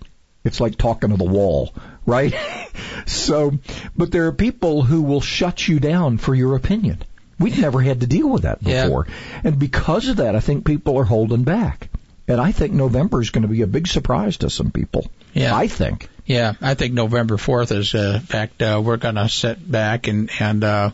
[0.45, 1.75] it's like talking to the wall,
[2.07, 2.35] right?
[3.07, 3.53] so,
[3.97, 7.03] but there are people who will shut you down for your opinion.
[7.39, 9.07] We've never had to deal with that before.
[9.43, 11.89] And because of that, I think people are holding back.
[12.29, 15.11] And I think November is going to be a big surprise to some people.
[15.33, 15.55] Yeah.
[15.55, 16.09] I think.
[16.27, 20.07] Yeah, I think November 4th is, uh, in fact, uh, we're going to sit back
[20.09, 20.91] and, and, uh,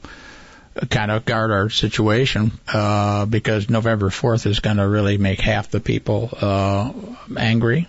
[0.88, 5.70] kind of guard our situation, uh, because November 4th is going to really make half
[5.70, 6.92] the people, uh,
[7.36, 7.86] angry.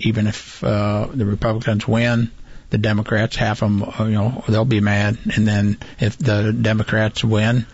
[0.00, 2.30] Even if, uh, the Republicans win,
[2.70, 5.18] the Democrats, half them, uh, you know, they'll be mad.
[5.36, 7.66] And then if the Democrats win,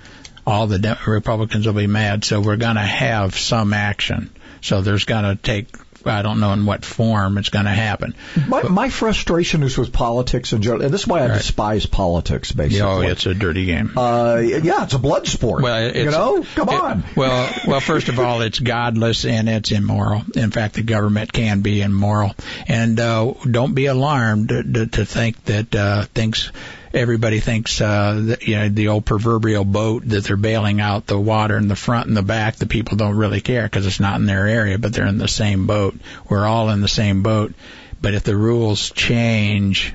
[0.46, 2.24] all the De- Republicans will be mad.
[2.24, 4.30] So we're going to have some action.
[4.60, 5.68] So there's going to take,
[6.04, 8.14] I don't know in what form it's going to happen.
[8.46, 12.52] My, my frustration is with politics in general, and this is why I despise politics.
[12.52, 13.92] Basically, Oh, it's a dirty game.
[13.96, 15.62] uh, yeah, it's a blood sport.
[15.62, 17.04] Well, you know, come it- on.
[17.16, 20.22] well, well, first of all, it's godless and it's immoral.
[20.34, 22.34] In fact, the government can be immoral,
[22.68, 26.50] and uh, don't be alarmed to, to, to think that uh, thinks
[26.92, 31.18] everybody thinks uh, that, you know the old proverbial boat that they're bailing out the
[31.18, 32.56] water in the front and the back.
[32.56, 35.28] The people don't really care because it's not in their area, but they're in the
[35.28, 35.94] same boat.
[36.28, 37.54] We're all in the same boat.
[38.00, 39.94] But if the rules change,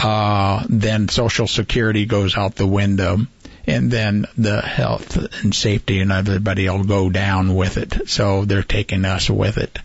[0.00, 3.18] uh, then Social Security goes out the window,
[3.66, 8.08] and then the health and safety and everybody will go down with it.
[8.08, 9.78] So they're taking us with it.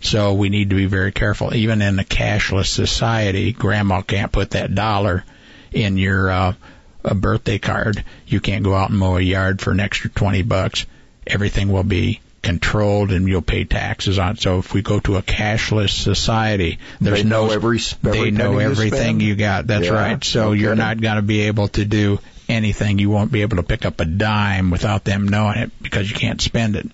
[0.00, 1.54] So we need to be very careful.
[1.54, 5.24] Even in a cashless society, grandma can't put that dollar
[5.72, 6.54] in your uh,
[7.04, 8.04] a birthday card.
[8.26, 10.86] You can't go out and mow a yard for an extra 20 bucks.
[11.26, 14.40] Everything will be controlled and you'll pay taxes on it.
[14.40, 18.52] So if we go to a cashless society, there's They no know every- they know
[18.52, 19.66] penny you everything you got.
[19.66, 20.24] That's Yeah, right.
[20.24, 20.78] So no you're kidding.
[20.84, 22.98] not going to be able to do anything.
[22.98, 26.16] You won't be able to pick up a dime without them knowing it because you
[26.16, 26.86] can't spend it.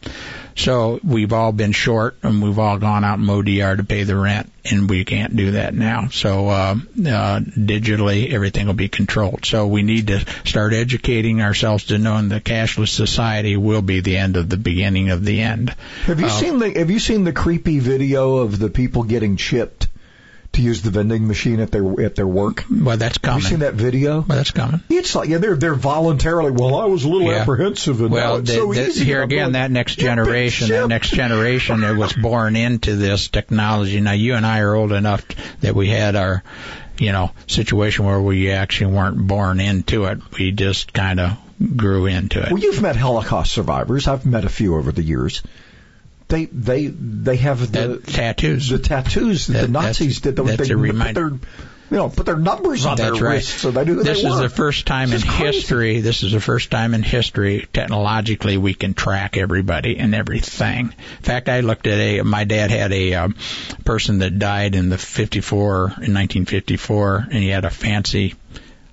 [0.56, 4.04] So we've all been short and we've all gone out and mowed yard to pay
[4.04, 6.08] the rent and we can't do that now.
[6.12, 9.44] So, uh, uh, digitally everything will be controlled.
[9.46, 14.16] So we need to start educating ourselves to knowing the cashless society will be the
[14.16, 15.74] end of the beginning of the end.
[16.06, 19.36] Have you Uh, seen the Have you seen the creepy video of the people getting
[19.36, 19.88] chipped
[20.54, 22.64] to use the vending machine at their at their work?
[22.70, 23.40] Well, that's coming.
[23.40, 24.20] Have you seen that video?
[24.20, 24.80] Well, that's coming.
[24.88, 26.50] It's like yeah, they're they're voluntarily.
[26.50, 27.38] Well, I was a little Yeah.
[27.42, 29.04] apprehensive, and now well, the- so the- easy.
[29.04, 33.28] here I'm again, going, that next generation, that next generation that was born into this
[33.28, 34.00] technology.
[34.00, 35.22] Now, you and I are old enough
[35.60, 36.42] that we had our,
[36.98, 40.18] you know, situation where we actually weren't born into it.
[40.38, 41.36] We just kind of
[41.76, 42.50] grew into it.
[42.52, 44.08] Well, you've met Holocaust survivors.
[44.08, 45.42] I've met a few over the years.
[46.34, 48.68] They they they have the tattoos.
[48.68, 50.36] The tattoos that, That- the Nazis did.
[50.36, 51.28] that's- They, that's they a put reminder.
[51.30, 51.38] their
[51.90, 53.34] you know put their numbers on That's their right.
[53.34, 55.44] wrists so they who this they is the first time in This is crazy.
[55.58, 56.00] history.
[56.00, 60.86] This is the first time in history technologically we can track everybody and everything.
[61.18, 62.22] In fact, I looked at a.
[62.22, 63.36] My dad had a um,
[63.84, 68.34] person that died in the 54 in 1954, and he had a fancy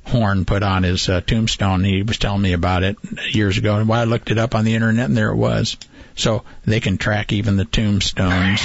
[0.06, 1.84] horn put on his uh, tombstone.
[1.86, 2.97] He was telling me about it
[3.32, 5.77] years ago, and well, I looked it up on the internet, and there it was.
[6.22, 8.62] So they can track even the tombstones.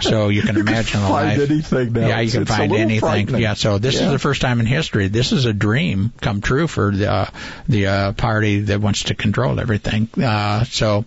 [0.00, 1.50] so you can You imagine the find life.
[1.50, 2.00] anything now.
[2.08, 3.28] Yeah, you It's- can find anything.
[3.38, 3.54] Yeah.
[3.54, 4.06] So this Yeah.
[4.06, 5.08] is the first time in history.
[5.08, 7.26] This is a dream come true for the uh,
[7.68, 10.08] the uh, party that wants to control everything.
[10.22, 11.04] Uh, so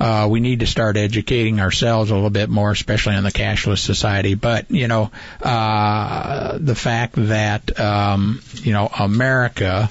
[0.00, 3.78] uh, we need to start educating ourselves a little bit more, especially in the cashless
[3.78, 4.34] society.
[4.34, 5.10] But you know,
[5.42, 9.90] uh, the fact that um, you know America,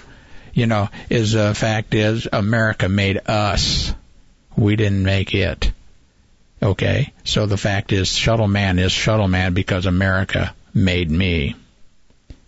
[0.53, 3.93] you know, is a fact is America made us.
[4.55, 5.71] We didn't make it.
[6.61, 11.55] Okay, so the fact is, Shuttleman is Shuttleman because America made me.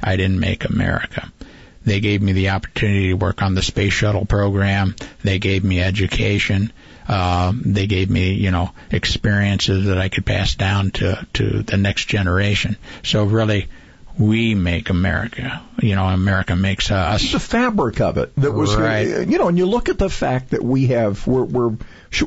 [0.02, 1.32] I didn't make America.
[1.84, 4.96] They gave me the opportunity to work on the space shuttle program.
[5.24, 6.72] They gave me education.
[7.08, 11.78] Uh, they gave me, you know, experiences that I could pass down to to the
[11.78, 12.78] next generation.
[13.04, 13.68] So really,
[14.18, 15.62] we make America.
[15.82, 17.24] You know, America makes us.
[17.24, 19.28] It's the fabric of it that was, Right.
[19.28, 21.78] you know, and you look at the fact that we have, we're, we're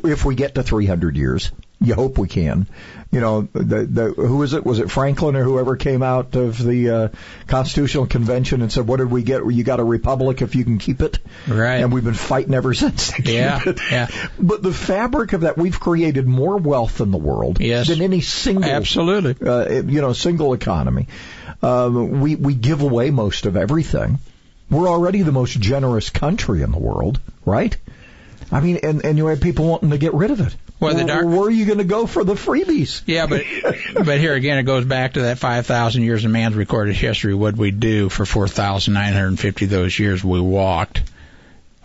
[0.05, 2.67] if we get to 300 years, you hope we can.
[3.11, 4.67] You know, the, the, who is it?
[4.67, 7.09] Was it Franklin or whoever came out of the uh,
[7.47, 9.51] Constitutional Convention and said, "What did we get?
[9.51, 11.77] You got a republic if you can keep it." Right.
[11.77, 13.19] And we've been fighting ever since.
[13.19, 13.81] Yeah, it.
[13.91, 14.09] yeah.
[14.39, 17.89] But the fabric of that, we've created more wealth in the world Yes.
[17.89, 19.37] than any single, Absolutely.
[19.49, 21.09] uh, you know, single economy.
[21.63, 24.19] Um, we we give away most of everything.
[24.71, 27.77] We're already the most generous country in the world, right?
[28.53, 30.55] I mean, and and you have people wanting to get rid of it.
[30.81, 33.03] Well, the where, dark- where are you going to go for the freebies?
[33.07, 33.45] Yeah, but
[34.05, 37.35] but here again, it goes back to that 5,000 years of man's recorded history.
[37.35, 41.03] What we do for 4,950 those years, we walked.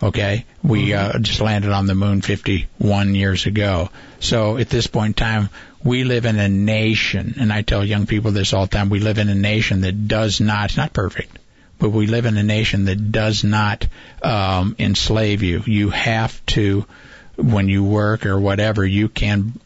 [0.02, 3.90] Okay, we uh, just landed on the moon 51 years ago.
[4.20, 5.48] So at this point in time,
[5.82, 8.90] we live in a nation, and I tell young people this all the time.
[8.90, 11.38] We live in a nation that does not, it's not perfect.
[11.78, 13.86] but we live in a nation that does not
[14.22, 15.62] um, enslave you.
[15.66, 16.86] You have to,
[17.36, 19.58] when you work or whatever, you can,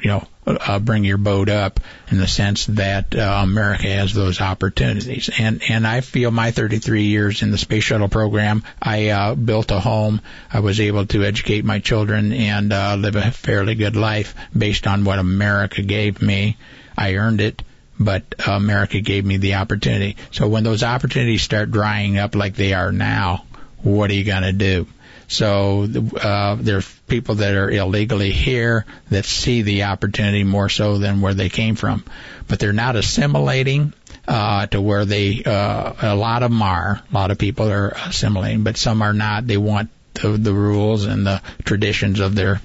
[0.00, 1.80] you know, uh, bring your boat up
[2.10, 5.30] in the sense that uh, America has those opportunities.
[5.38, 9.70] And and I feel my 33 years in the space shuttle program, I uh, built
[9.70, 10.20] a home.
[10.52, 14.86] I was able to educate my children and uh, live a fairly good life based
[14.86, 16.56] on what America gave me.
[16.96, 17.62] I earned it
[18.00, 20.16] but America gave me the opportunity.
[20.30, 23.44] So when those opportunities start drying up like they are now,
[23.82, 24.86] what are you going to do?
[25.28, 25.86] So
[26.20, 31.34] uh, there's people that are illegally here that see the opportunity more so than where
[31.34, 32.02] they came from,
[32.48, 33.92] but they're not assimilating
[34.26, 35.44] uh, to where they.
[35.44, 37.02] Uh, a lot of them are.
[37.10, 39.46] A lot of people are assimilating, but some are not.
[39.46, 42.62] They want the, the rules and the traditions of their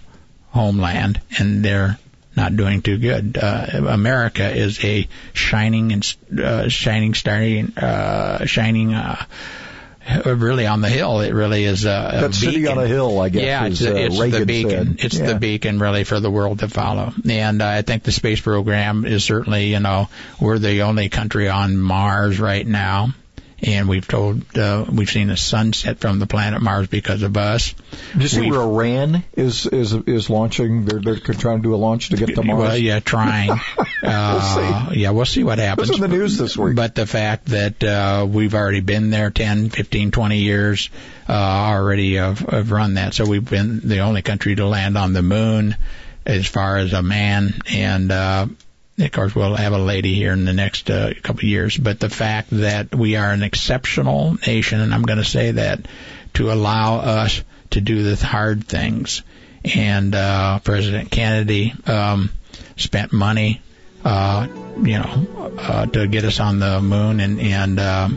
[0.51, 1.99] homeland, and they're
[2.35, 3.37] not doing too good.
[3.37, 8.93] Uh, America is a shining and uh, shining, starting, uh, shining.
[8.93, 9.23] Uh,
[10.25, 11.21] really on the hill.
[11.21, 12.33] It really is a, a that beacon.
[12.33, 13.43] city on a hill, I guess.
[13.43, 14.97] Yeah, it's, it's, uh, it's the beacon.
[14.97, 15.05] Said.
[15.05, 15.25] It's yeah.
[15.27, 17.13] the beacon really for the world to follow.
[17.29, 21.49] And uh, I think the space program is certainly, you know, we're the only country
[21.49, 23.13] on Mars right now
[23.63, 27.73] and we've told uh, we've seen a sunset from the planet Mars because of us.
[28.11, 30.85] Did you see where Iran is is is launching?
[30.85, 32.59] They're they're trying to do a launch to get to Mars.
[32.59, 33.51] Well, yeah, trying.
[34.03, 35.89] uh, Yeah, we'll see what happens.
[35.89, 36.75] What's in the news this week?
[36.75, 40.89] But the fact that uh, we've already been there 10, 15, 20 years,
[41.27, 43.13] uh, already have, have run that.
[43.13, 45.75] So we've been the only country to land on the moon
[46.25, 47.53] as far as a man.
[47.71, 48.47] And, uh,
[48.99, 51.77] of course, we'll have a lady here in the next uh, couple of years.
[51.77, 55.87] But the fact that we are an exceptional nation, and I'm going to say that,
[56.35, 59.23] to allow us to do the hard things.
[59.75, 62.29] And uh, President Kennedy um,
[62.75, 63.61] spent money,
[64.03, 68.09] uh, you know, uh, to get us on the moon, and and uh,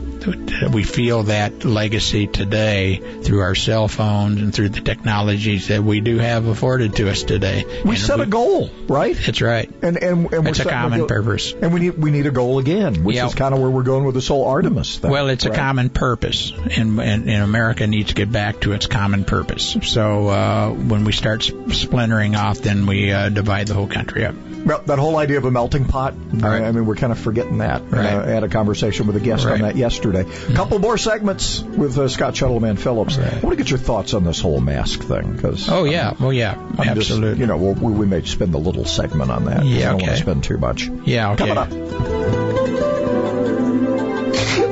[0.72, 6.00] we feel that legacy today through our cell phones and through the technologies that we
[6.00, 7.64] do have afforded to us today.
[7.84, 9.14] we And set a goal, right?
[9.14, 9.70] That's right.
[9.82, 11.52] And and, and It's a common goal- purpose.
[11.52, 13.26] And we need we need a goal again, which Yeah.
[13.26, 15.10] is kind of where we're going with this whole Artemis thing.
[15.10, 18.86] Well, it's a common purpose, and, and, and America needs to get back to its
[18.86, 19.76] common purpose.
[19.82, 24.34] So uh, when we start splintering off, then we uh, divide the whole country up.
[24.66, 27.58] Well, that whole idea of a melting pot, I, I mean, we're kind of forgetting
[27.58, 27.82] that.
[27.88, 28.04] Right.
[28.14, 30.22] Uh, I had a conversation with a guest on that yesterday.
[30.22, 33.16] A couple more segments with uh, Scott Shuttleman Phillips.
[33.16, 35.38] I want to get your thoughts on this whole mask thing.
[35.38, 37.38] Cause Oh yeah, oh yeah, I'm just- absolutely.
[37.40, 39.64] you know, we'll, we, we may spend a little segment on that.
[39.64, 40.88] Yeah, I don't want to spend too much.
[41.04, 41.46] Yeah, okay.
[41.46, 41.70] Coming up.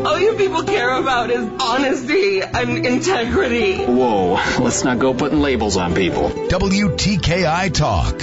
[0.06, 3.84] All you people care about is honesty and integrity.
[3.84, 6.30] Whoa, let's not go putting labels on people.
[6.30, 8.22] WTKI Talk.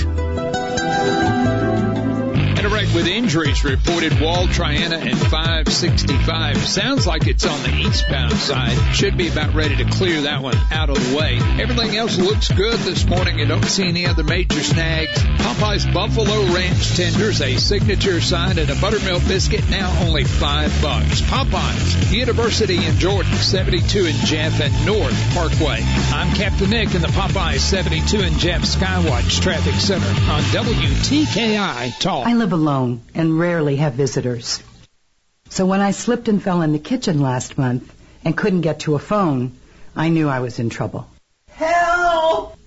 [2.70, 6.57] Wreck with injuries reported Wall Triana and 565.
[6.57, 8.78] Sounds like it's on the eastbound side.
[8.93, 11.39] Should be about ready to clear that one out of the way.
[11.59, 13.41] Everything else looks good this morning.
[13.41, 15.18] I don't see any other major snags.
[15.18, 21.22] Popeye's Buffalo Ranch tenders, a signature sign and a buttermilk biscuit, now only five bucks.
[21.22, 25.82] Popeyes, University in Jordan, 72 in Jeff and North Parkway.
[26.12, 32.28] I'm Captain Nick in the Popeyes 72 in Jeff Skywatch Traffic Center on WTKI Talk.
[32.28, 34.62] I live alone and rarely have visitors.
[35.49, 37.93] So when I slipped and fell in the kitchen last month
[38.26, 39.54] and couldn't get to a phone,
[39.95, 41.08] I knew I was in trouble.
[41.49, 42.58] Help!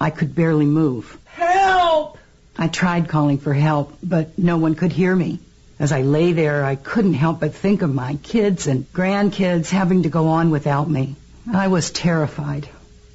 [0.00, 1.16] I could barely move.
[1.24, 2.18] Help!
[2.56, 5.38] I tried calling for help, but no one could hear me.
[5.78, 10.02] As I lay there, I couldn't help but think of my kids and grandkids having
[10.02, 11.14] to go on without me.
[11.52, 12.68] I was terrified.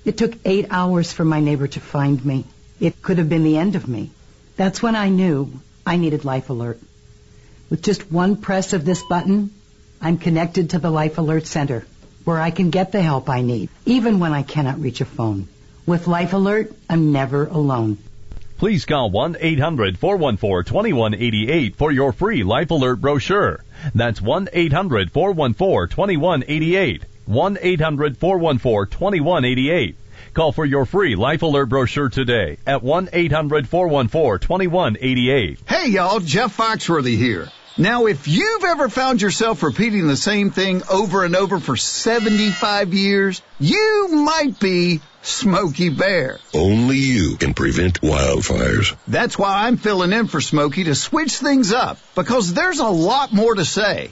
[0.06, 2.46] It took eight hours for my neighbor to find me.
[2.80, 4.12] It could have been the end of me.
[4.56, 6.80] That's when I knew I needed Life Alert.
[7.70, 9.52] With just one press of this button,
[10.02, 11.86] I'm connected to the Life Alert Center,
[12.24, 15.48] where I can get the help I need, even when I cannot reach a phone.
[15.86, 17.98] With Life Alert, I'm never alone.
[18.58, 23.62] Please call 1-800-414-2188 for your free Life Alert brochure.
[23.94, 27.02] That's 1-800-414-2188.
[27.30, 29.96] 1-800-414-2188.
[30.34, 35.70] Call for your free Life Alert brochure today at 1-800-414-2188.
[35.70, 37.50] Hey y'all, Jeff Foxworthy here.
[37.78, 42.96] Now, if you've ever found yourself repeating the same thing over and over for 75
[42.96, 46.40] years, you might be Smokey Bear.
[46.54, 48.96] Only you can prevent wildfires.
[49.08, 53.34] That's why I'm filling in for Smokey to switch things up, because there's a lot
[53.34, 54.12] more to say.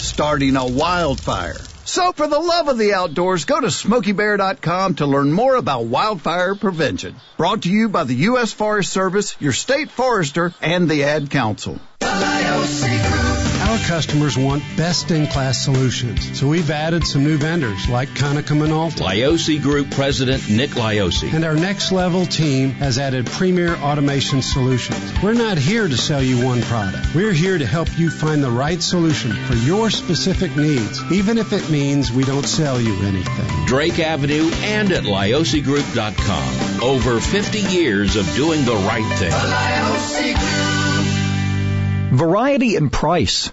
[0.00, 1.60] starting a wildfire.
[1.84, 6.54] So for the love of the outdoors, go to SmokeyBear.com to learn more about wildfire
[6.54, 7.16] prevention.
[7.36, 8.52] Brought to you by the U.S.
[8.52, 11.78] Forest Service, your state forester, and the Ad Council.
[13.70, 19.04] Our customers want best-in-class solutions, so we've added some new vendors like Konica Minolta.
[19.04, 21.32] Lioce Group President Nick Lioce.
[21.32, 25.12] And our next level team has added premier automation solutions.
[25.22, 27.14] We're not here to sell you one product.
[27.14, 31.52] We're here to help you find the right solution for your specific needs, even if
[31.52, 33.66] it means we don't sell you anything.
[33.66, 36.82] Drake Avenue and at liocegroup.com.
[36.82, 39.30] Over 50 years of doing the right thing.
[42.12, 43.52] Variety and price.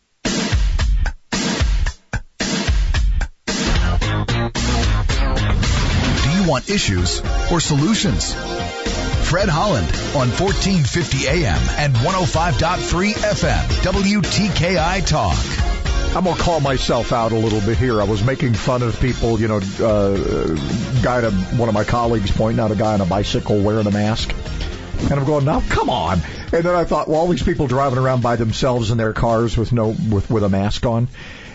[6.51, 8.33] Want issues or solutions?
[9.29, 15.37] Fred Holland on 1450 AM and 105.3 FM, WTKI Talk.
[16.13, 18.01] I'm gonna call myself out a little bit here.
[18.01, 22.29] I was making fun of people, you know, uh, guy to one of my colleagues
[22.31, 24.35] pointing out a guy on a bicycle wearing a mask.
[25.03, 26.19] And I'm going, now come on.
[26.51, 29.55] And then I thought, well, all these people driving around by themselves in their cars
[29.55, 31.07] with no, with, with a mask on.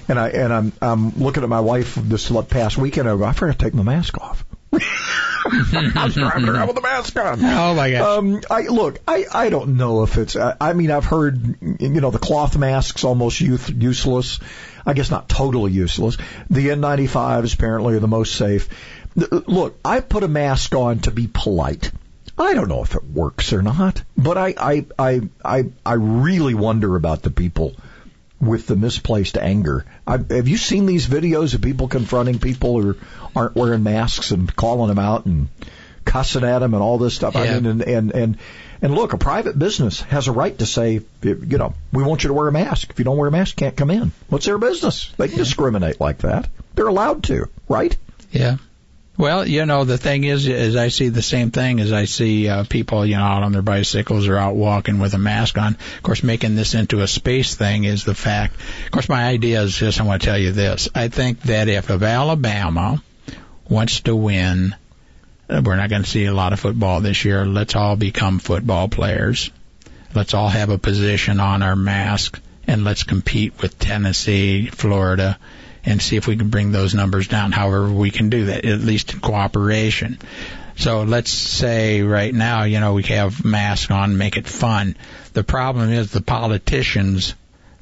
[0.08, 3.10] And I, and I'm, I'm looking at my wife this past weekend.
[3.10, 4.42] I go, I forgot to take my mask off.
[4.78, 7.44] I was driving around with a mask on.
[7.44, 8.18] Oh my gosh.
[8.18, 10.36] Um, I look, I, I don't know if it's.
[10.36, 14.40] I, I mean, I've heard, you know, the cloth masks almost youth, useless.
[14.84, 16.16] I guess not totally useless.
[16.50, 18.68] The N95s apparently are the most safe.
[19.14, 21.90] Look, I put a mask on to be polite.
[22.38, 26.54] I don't know if it works or not, but I, I, I, I, I really
[26.54, 27.74] wonder about the people
[28.40, 29.84] with the misplaced anger.
[30.06, 32.96] I, have you seen these videos of people confronting people who
[33.34, 35.48] aren't wearing masks and calling them out and
[36.04, 37.34] cussing at them and all this stuff?
[37.34, 37.42] Yeah.
[37.42, 38.38] I mean, and, and, and,
[38.82, 42.28] and look, a private business has a right to say, you know, we want you
[42.28, 42.90] to wear a mask.
[42.90, 44.12] If you don't wear a mask, you can't come in.
[44.28, 45.12] What's their business?
[45.16, 46.48] They can discriminate like that.
[46.74, 47.96] They're allowed to, right?
[48.30, 48.58] Yeah.
[49.18, 52.48] Well, you know, the thing is, is I see the same thing as I see
[52.48, 55.74] uh, people, you know, out on their bicycles or out walking with a mask on.
[55.74, 58.56] Of course, making this into a space thing is the fact.
[58.84, 60.90] Of course, my idea is just I want to tell you this.
[60.94, 63.02] I think that if, if Alabama
[63.70, 64.76] wants to win,
[65.48, 67.46] uh, we're not going to see a lot of football this year.
[67.46, 69.50] Let's all become football players.
[70.14, 75.38] Let's all have a position on our mask, and let's compete with Tennessee, Florida,
[75.86, 77.52] and see if we can bring those numbers down.
[77.52, 80.18] However, we can do that, at least in cooperation.
[80.76, 84.96] So let's say right now, you know, we have masks on, make it fun.
[85.32, 87.34] The problem is the politicians,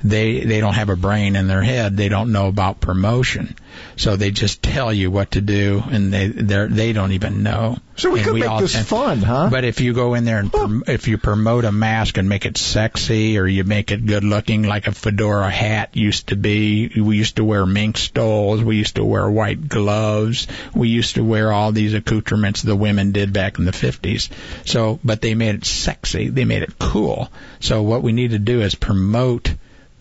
[0.05, 1.97] they, they don't have a brain in their head.
[1.97, 3.57] They don't know about promotion.
[3.97, 7.79] So they just tell you what to do and they, they're, they don't even know.
[7.97, 9.49] So we And could make all this tend- fun, huh?
[9.51, 12.45] But if you go in there and prom- if you promote a mask and make
[12.45, 16.91] it sexy or you make it good looking like a fedora hat used to be,
[17.01, 21.25] we used to wear mink stoles, we used to wear white gloves, we used to
[21.25, 24.29] wear all these accoutrements the women did back in the 50s.
[24.67, 27.31] So, but they made it sexy, they made it cool.
[27.61, 29.55] So what we need to do is promote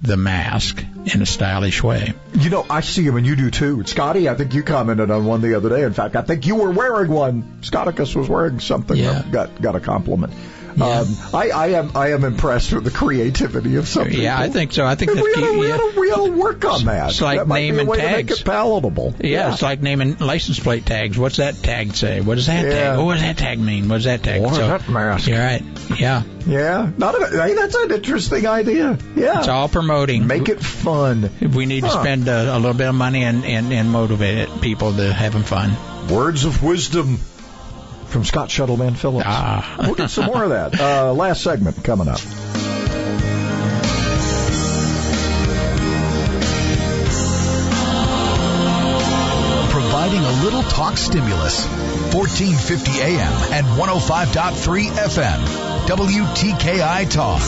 [0.03, 2.13] the mask in a stylish way.
[2.37, 3.83] You know, I see them and you do too.
[3.85, 5.83] Scotty, I think you commented on one the other day.
[5.83, 7.59] In fact, I think you were wearing one.
[7.61, 8.97] Scotticus was wearing something.
[8.97, 9.23] Yeah.
[9.31, 10.33] Got got a compliment.
[10.81, 14.21] Um, I, I am I am impressed with the creativity of some people.
[14.23, 14.85] Yeah, I think so.
[14.85, 15.57] I think that's we ought, key.
[15.59, 15.75] we, Yeah.
[15.75, 17.09] ought to, we ought to work on that.
[17.11, 18.41] It's like that might be a naming way to make tags.
[18.41, 19.15] it palatable.
[19.21, 21.17] Yeah, it's like naming license plate tags.
[21.17, 22.21] What's that tag say?
[22.21, 22.71] What does that Yeah.
[22.95, 22.99] tag?
[23.05, 23.87] What does that tag mean?
[23.89, 24.41] What does that tag?
[24.41, 25.27] What is so, that mask?
[25.27, 25.63] You're right.
[25.97, 28.97] Yeah, Yeah, not a, hey, that's an interesting idea.
[29.15, 30.27] Yeah, it's all promoting.
[30.27, 31.29] make it fun.
[31.41, 34.93] We need to spend a, a little bit of money and, and, and motivate people
[34.93, 35.75] to having fun.
[36.09, 37.19] Words of wisdom
[38.13, 39.25] from Scott Shuttleman Phillips.
[39.27, 39.75] Ah.
[39.79, 40.79] We'll get some more of that.
[40.79, 42.19] Uh, last segment coming up.
[49.71, 51.65] Providing a little talk stimulus.
[52.13, 55.43] 1450 AM and 105.3 FM.
[55.87, 57.41] WTKI Talk.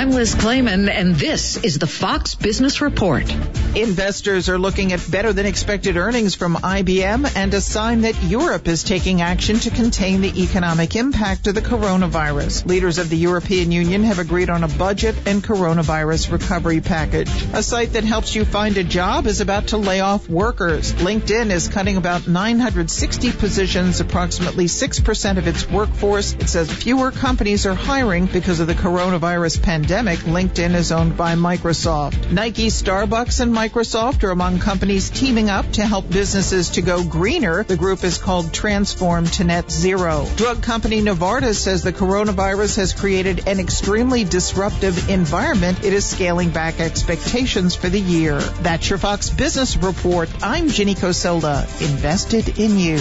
[0.00, 3.30] I'm Liz Claman, and this is the Fox Business Report.
[3.76, 8.66] Investors are looking at better than expected earnings from IBM and a sign that Europe
[8.66, 12.64] is taking action to contain the economic impact of the coronavirus.
[12.64, 17.30] Leaders of the European Union have agreed on a budget and coronavirus recovery package.
[17.52, 20.94] A site that helps you find a job is about to lay off workers.
[20.94, 26.32] LinkedIn is cutting about 960 positions, approximately 6% of its workforce.
[26.32, 29.89] It says fewer companies are hiring because of the coronavirus pandemic.
[29.90, 32.30] LinkedIn is owned by Microsoft.
[32.30, 37.64] Nike, Starbucks, and Microsoft are among companies teaming up to help businesses to go greener.
[37.64, 40.26] The group is called Transform to Net Zero.
[40.36, 45.84] Drug company Novartis says the coronavirus has created an extremely disruptive environment.
[45.84, 48.38] It is scaling back expectations for the year.
[48.38, 50.28] That's your Fox Business Report.
[50.40, 52.98] I'm Ginny Coselda, invested in you.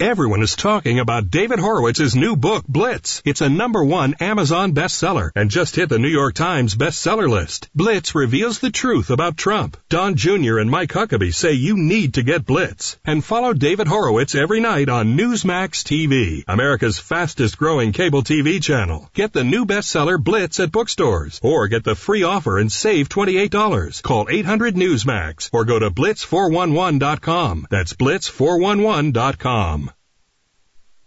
[0.00, 3.20] Everyone is talking about David Horowitz's new book, Blitz.
[3.24, 7.68] It's a number one Amazon bestseller and just hit the New York Times bestseller list.
[7.74, 9.76] Blitz reveals the truth about Trump.
[9.88, 10.58] Don Jr.
[10.58, 12.96] and Mike Huckabee say you need to get Blitz.
[13.04, 19.10] And follow David Horowitz every night on Newsmax TV, America's fastest growing cable TV channel.
[19.14, 24.00] Get the new bestseller Blitz at bookstores or get the free offer and save $28.
[24.04, 27.66] Call 800 Newsmax or go to blitz411.com.
[27.68, 29.87] That's blitz411.com.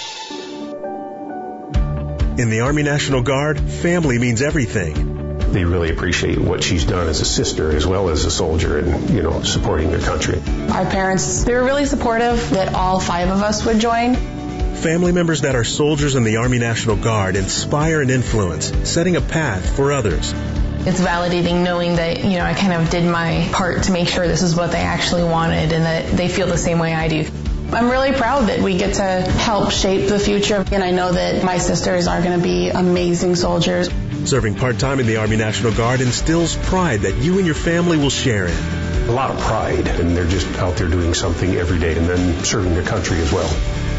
[2.42, 5.38] In the Army National Guard, family means everything.
[5.52, 9.12] They really appreciate what she's done as a sister as well as a soldier and,
[9.12, 10.42] you know, supporting their country.
[10.72, 14.16] Our parents, they were really supportive that all five of us would join.
[14.16, 19.22] Family members that are soldiers in the Army National Guard inspire and influence, setting a
[19.22, 20.34] path for others.
[20.84, 24.28] It's validating knowing that, you know, I kind of did my part to make sure
[24.28, 27.24] this is what they actually wanted and that they feel the same way I do.
[27.74, 31.42] I'm really proud that we get to help shape the future, and I know that
[31.44, 33.90] my sisters are going to be amazing soldiers.
[34.26, 38.10] Serving part-time in the Army National Guard instills pride that you and your family will
[38.10, 39.10] share in.
[39.10, 42.44] A lot of pride, and they're just out there doing something every day and then
[42.44, 43.50] serving their country as well.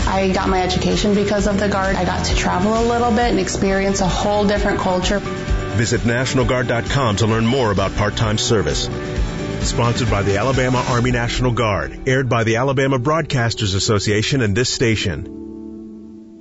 [0.07, 1.97] I got my education because of the Guard.
[1.97, 5.20] I got to travel a little bit and experience a whole different culture.
[5.20, 8.89] Visit NationalGuard.com to learn more about part-time service.
[9.64, 12.08] Sponsored by the Alabama Army National Guard.
[12.08, 15.41] Aired by the Alabama Broadcasters Association and this station.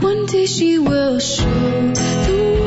[0.00, 2.63] One day she will show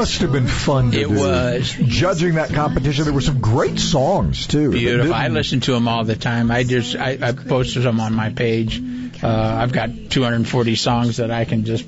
[0.00, 0.92] must have been fun.
[0.92, 1.14] To It do.
[1.14, 1.76] was.
[1.78, 3.04] judging that competition.
[3.04, 4.70] There were some great songs too.
[4.72, 5.12] Beautiful.
[5.12, 6.50] I listen to them all the time.
[6.50, 8.80] I just I, I posted them on my page.
[9.22, 11.84] Uh, I've got 240 songs that I can just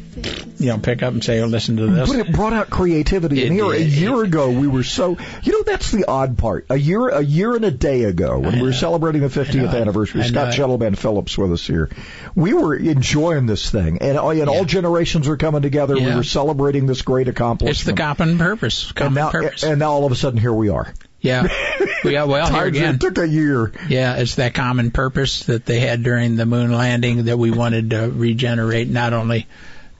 [0.58, 2.08] you know pick up and say, oh, listen to this.
[2.08, 3.46] But it brought out creativity.
[3.46, 5.16] and It here, a year ago, we were so.
[5.42, 6.66] You know, that's the odd part.
[6.70, 10.22] A year, a year and a day ago, when we were celebrating the 50th anniversary,
[10.24, 10.52] Scott.
[10.54, 11.88] Shuttleman Phillips with us here.
[12.34, 15.94] We were enjoying this thing, and, uh, and all generations were coming together.
[15.94, 17.76] We were celebrating this great accomplishment.
[17.76, 18.88] It's the common purpose.
[18.88, 19.62] and Common now, purpose.
[19.62, 20.92] and now all of a sudden, here we are.
[21.22, 21.48] Yeah.
[22.04, 22.96] Yeah, well, here again.
[22.96, 23.72] It took a year.
[23.88, 27.90] Yeah, it's that common purpose that they had during the moon landing that we wanted
[27.90, 29.46] to regenerate not only,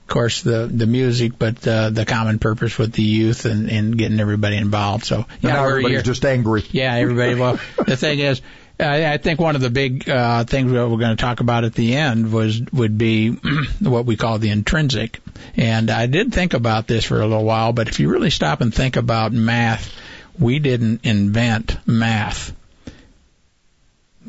[0.01, 3.97] of course, the the music, but uh, the common purpose with the youth and, and
[3.97, 5.05] getting everybody involved.
[5.05, 6.01] So yeah, now everybody's here.
[6.03, 6.65] just angry.
[6.71, 7.35] Yeah, everybody.
[7.35, 8.41] Well, the thing is,
[8.79, 11.63] I, I think one of the big uh, things that we're going to talk about
[11.63, 13.29] at the end was would be
[13.79, 15.21] what we call the intrinsic.
[15.55, 18.61] And I did think about this for a little while, but if you really stop
[18.61, 19.93] and think about math,
[20.39, 22.53] we didn't invent math.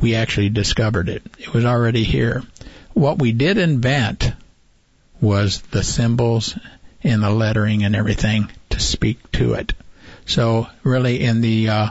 [0.01, 1.23] we actually discovered it.
[1.39, 2.43] It was already here.
[2.93, 4.33] What we did invent
[5.21, 6.59] was the symbols
[7.03, 9.73] and the lettering and everything to speak to it.
[10.27, 11.89] So really in the uh,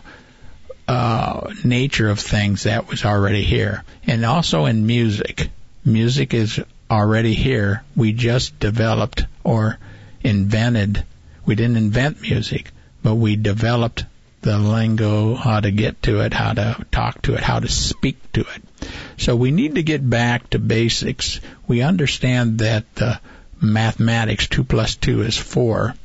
[0.88, 3.84] uh, nature of things that was already here.
[4.06, 5.50] And also in music.
[5.86, 6.60] Music is
[6.90, 7.84] already here.
[7.96, 9.78] We just developed or
[10.22, 11.04] invented.
[11.46, 12.72] We didn't invent music,
[13.04, 14.06] but we developed
[14.42, 18.18] the lingo, how to get to it, how to talk to it, how to speak
[18.34, 18.90] to it.
[19.18, 21.40] So we need to get back to basics.
[21.68, 23.18] We understand that uh,
[23.62, 25.96] mathematics, 2 plus 2 is 4.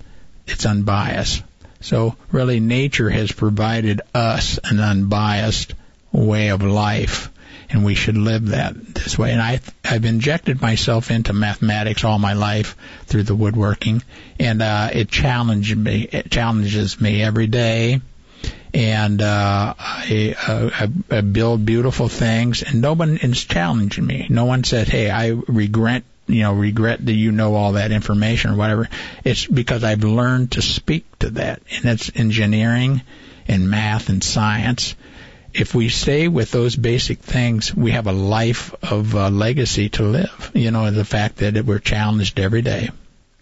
[0.46, 1.42] It's unbiased.
[1.80, 5.74] So really nature has provided us an unbiased
[6.12, 7.30] way of life
[7.70, 9.32] and we should live that this way.
[9.32, 14.02] And I, I've injected myself into mathematics all my life through the woodworking,
[14.38, 16.08] and uh, it challenged me.
[16.10, 18.00] It challenges me every day,
[18.72, 24.26] and uh, I, uh, I build beautiful things, and no one is challenging me.
[24.30, 28.50] No one said, "Hey, I regret." You know, regret that you know all that information
[28.50, 28.86] or whatever.
[29.24, 33.00] It's because I've learned to speak to that, and it's engineering
[33.46, 34.94] and math and science
[35.58, 40.02] if we stay with those basic things, we have a life of uh, legacy to
[40.02, 40.50] live.
[40.54, 42.90] You know, the fact that we're challenged every day.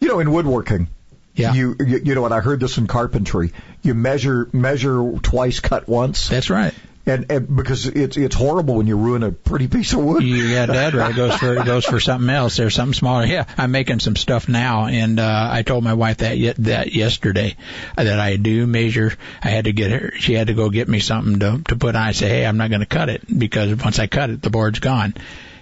[0.01, 0.89] You know, in woodworking,
[1.35, 1.53] yeah.
[1.53, 3.53] You, you you know what I heard this in carpentry.
[3.83, 6.29] You measure measure twice, cut once.
[6.29, 6.75] That's right.
[7.09, 10.25] And, and because it's it's horrible when you ruin a pretty piece of wood.
[10.25, 11.13] Got that right.
[11.13, 12.57] It goes for it goes for something else.
[12.57, 13.25] There's something smaller.
[13.27, 16.93] Yeah, I'm making some stuff now, and uh, I told my wife that yet that
[16.93, 17.57] yesterday
[17.97, 19.13] that I do measure.
[19.41, 20.15] I had to get her.
[20.19, 22.03] She had to go get me something to to put on.
[22.03, 24.51] I say, hey, I'm not going to cut it because once I cut it, the
[24.51, 25.15] board's gone.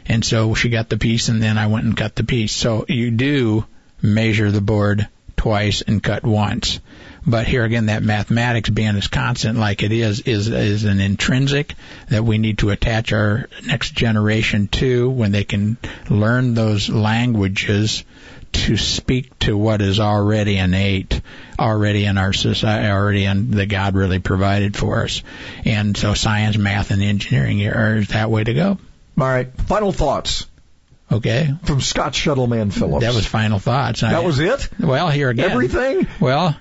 [0.07, 2.53] And so she got the piece, and then I went and cut the piece.
[2.53, 3.66] So you do
[4.01, 6.80] measure the board twice and cut once.
[7.26, 11.74] But here again, that mathematics being as constant like it is, is, is an intrinsic
[12.10, 15.78] that we need to attach our next generation to when they can
[16.10, 18.04] learn those languages
[18.52, 21.20] to speak to what is already innate,
[21.58, 25.22] already in our society, already in the God really provided for us.
[25.64, 28.78] And so science, math, and engineering are that way to go.
[29.18, 29.50] All right.
[29.62, 30.46] Final thoughts.
[31.10, 31.52] Okay.
[31.64, 33.04] From Scott Shuttleman Phillips.
[33.04, 34.00] That was final thoughts.
[34.00, 34.68] That I, was it?
[34.78, 35.50] Well, here again.
[35.50, 36.06] Everything?
[36.20, 36.56] Well,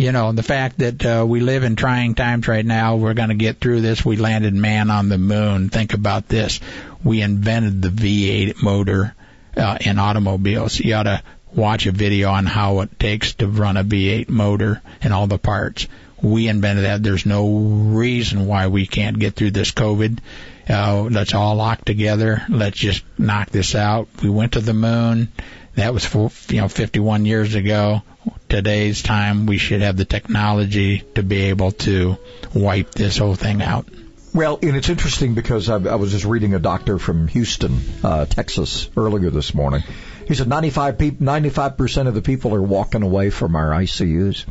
[0.00, 3.28] you know, the fact that uh, we live in trying times right now, we're going
[3.28, 4.02] to get through this.
[4.02, 5.68] We landed man on the moon.
[5.68, 6.58] Think about this.
[7.04, 9.14] We invented the V8 motor
[9.58, 10.80] uh, in automobiles.
[10.80, 11.22] You ought to
[11.54, 15.36] watch a video on how it takes to run a V8 motor and all the
[15.36, 15.86] parts.
[16.22, 17.02] We invented that.
[17.02, 20.18] There's no reason why we can't get through this COVID.
[20.66, 22.42] Uh, let's all lock together.
[22.48, 24.08] Let's just knock this out.
[24.22, 25.28] We went to the moon.
[25.74, 28.02] That was for, you know 51 years ago.
[28.48, 32.16] Today's time, we should have the technology to be able to
[32.54, 33.86] wipe this whole thing out.
[34.34, 38.26] Well, and it's interesting because I, I was just reading a doctor from Houston, uh,
[38.26, 39.82] Texas, earlier this morning.
[40.28, 44.44] He said 95 percent of the people are walking away from our ICUs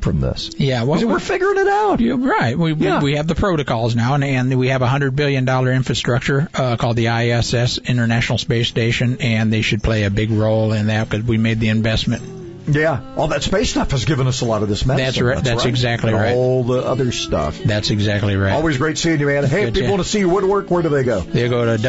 [0.00, 0.50] from this.
[0.58, 2.00] Yeah, well, we're figuring it out.
[2.00, 2.56] Right.
[2.56, 2.98] We, Yeah.
[3.00, 6.48] we we have the protocols now, and, and we have a hundred billion dollar infrastructure
[6.54, 10.86] uh, called the ISS, International Space Station, and they should play a big role in
[10.88, 12.22] that because we made the investment.
[12.68, 15.04] Yeah, all that space stuff has given us a lot of this medicine.
[15.06, 15.44] That's right.
[15.44, 16.34] That's exactly And right.
[16.34, 17.60] All the other stuff.
[17.60, 18.52] That's exactly right.
[18.54, 19.44] Always great seeing you, man.
[19.44, 21.20] Hey, if people to- want to see your woodwork, where do they go?
[21.20, 21.80] They go to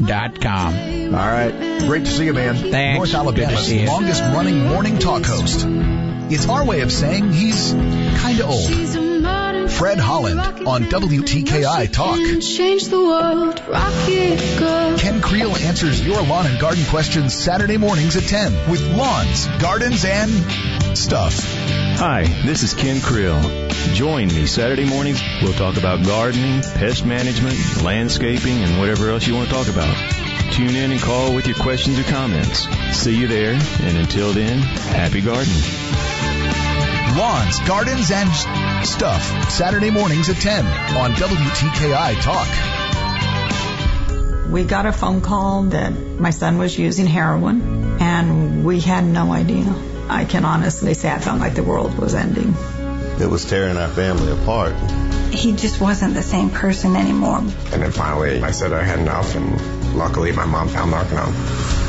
[0.00, 1.14] www.removebeforeflightbook.com.
[1.14, 1.80] All right.
[1.80, 2.56] Great to see you, man.
[2.56, 2.96] Thanks.
[2.96, 3.86] North Good to Alabama's see you.
[3.86, 5.64] longest running morning talk host.
[6.30, 9.70] It's our way of saying he's kinda old.
[9.70, 12.18] Fred Holland on WTKI Talk.
[12.40, 14.98] Change the world, rock it, girl.
[14.98, 20.04] Ken Creel answers your lawn and garden questions Saturday mornings at 10 with lawns, gardens,
[20.04, 20.30] and
[20.96, 21.34] stuff.
[21.98, 23.40] Hi, this is Ken Krill.
[23.94, 25.22] Join me Saturday mornings.
[25.42, 29.94] We'll talk about gardening, pest management, landscaping, and whatever else you want to talk about.
[30.52, 32.68] Tune in and call with your questions or comments.
[32.96, 35.62] See you there, and until then, happy gardening.
[37.16, 39.50] Lawns, gardens, and stuff.
[39.50, 40.66] Saturday mornings at 10
[40.96, 42.48] on WTKI Talk.
[44.50, 49.32] We got a phone call that my son was using heroin, and we had no
[49.32, 49.74] idea.
[50.08, 52.54] I can honestly say I felt like the world was ending.
[53.20, 54.74] It was tearing our family apart.
[55.32, 57.38] He just wasn't the same person anymore.
[57.38, 61.32] And then finally, I said I had enough, and luckily, my mom found Narconon.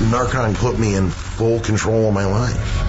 [0.09, 2.81] Narcan put me in full control of my life.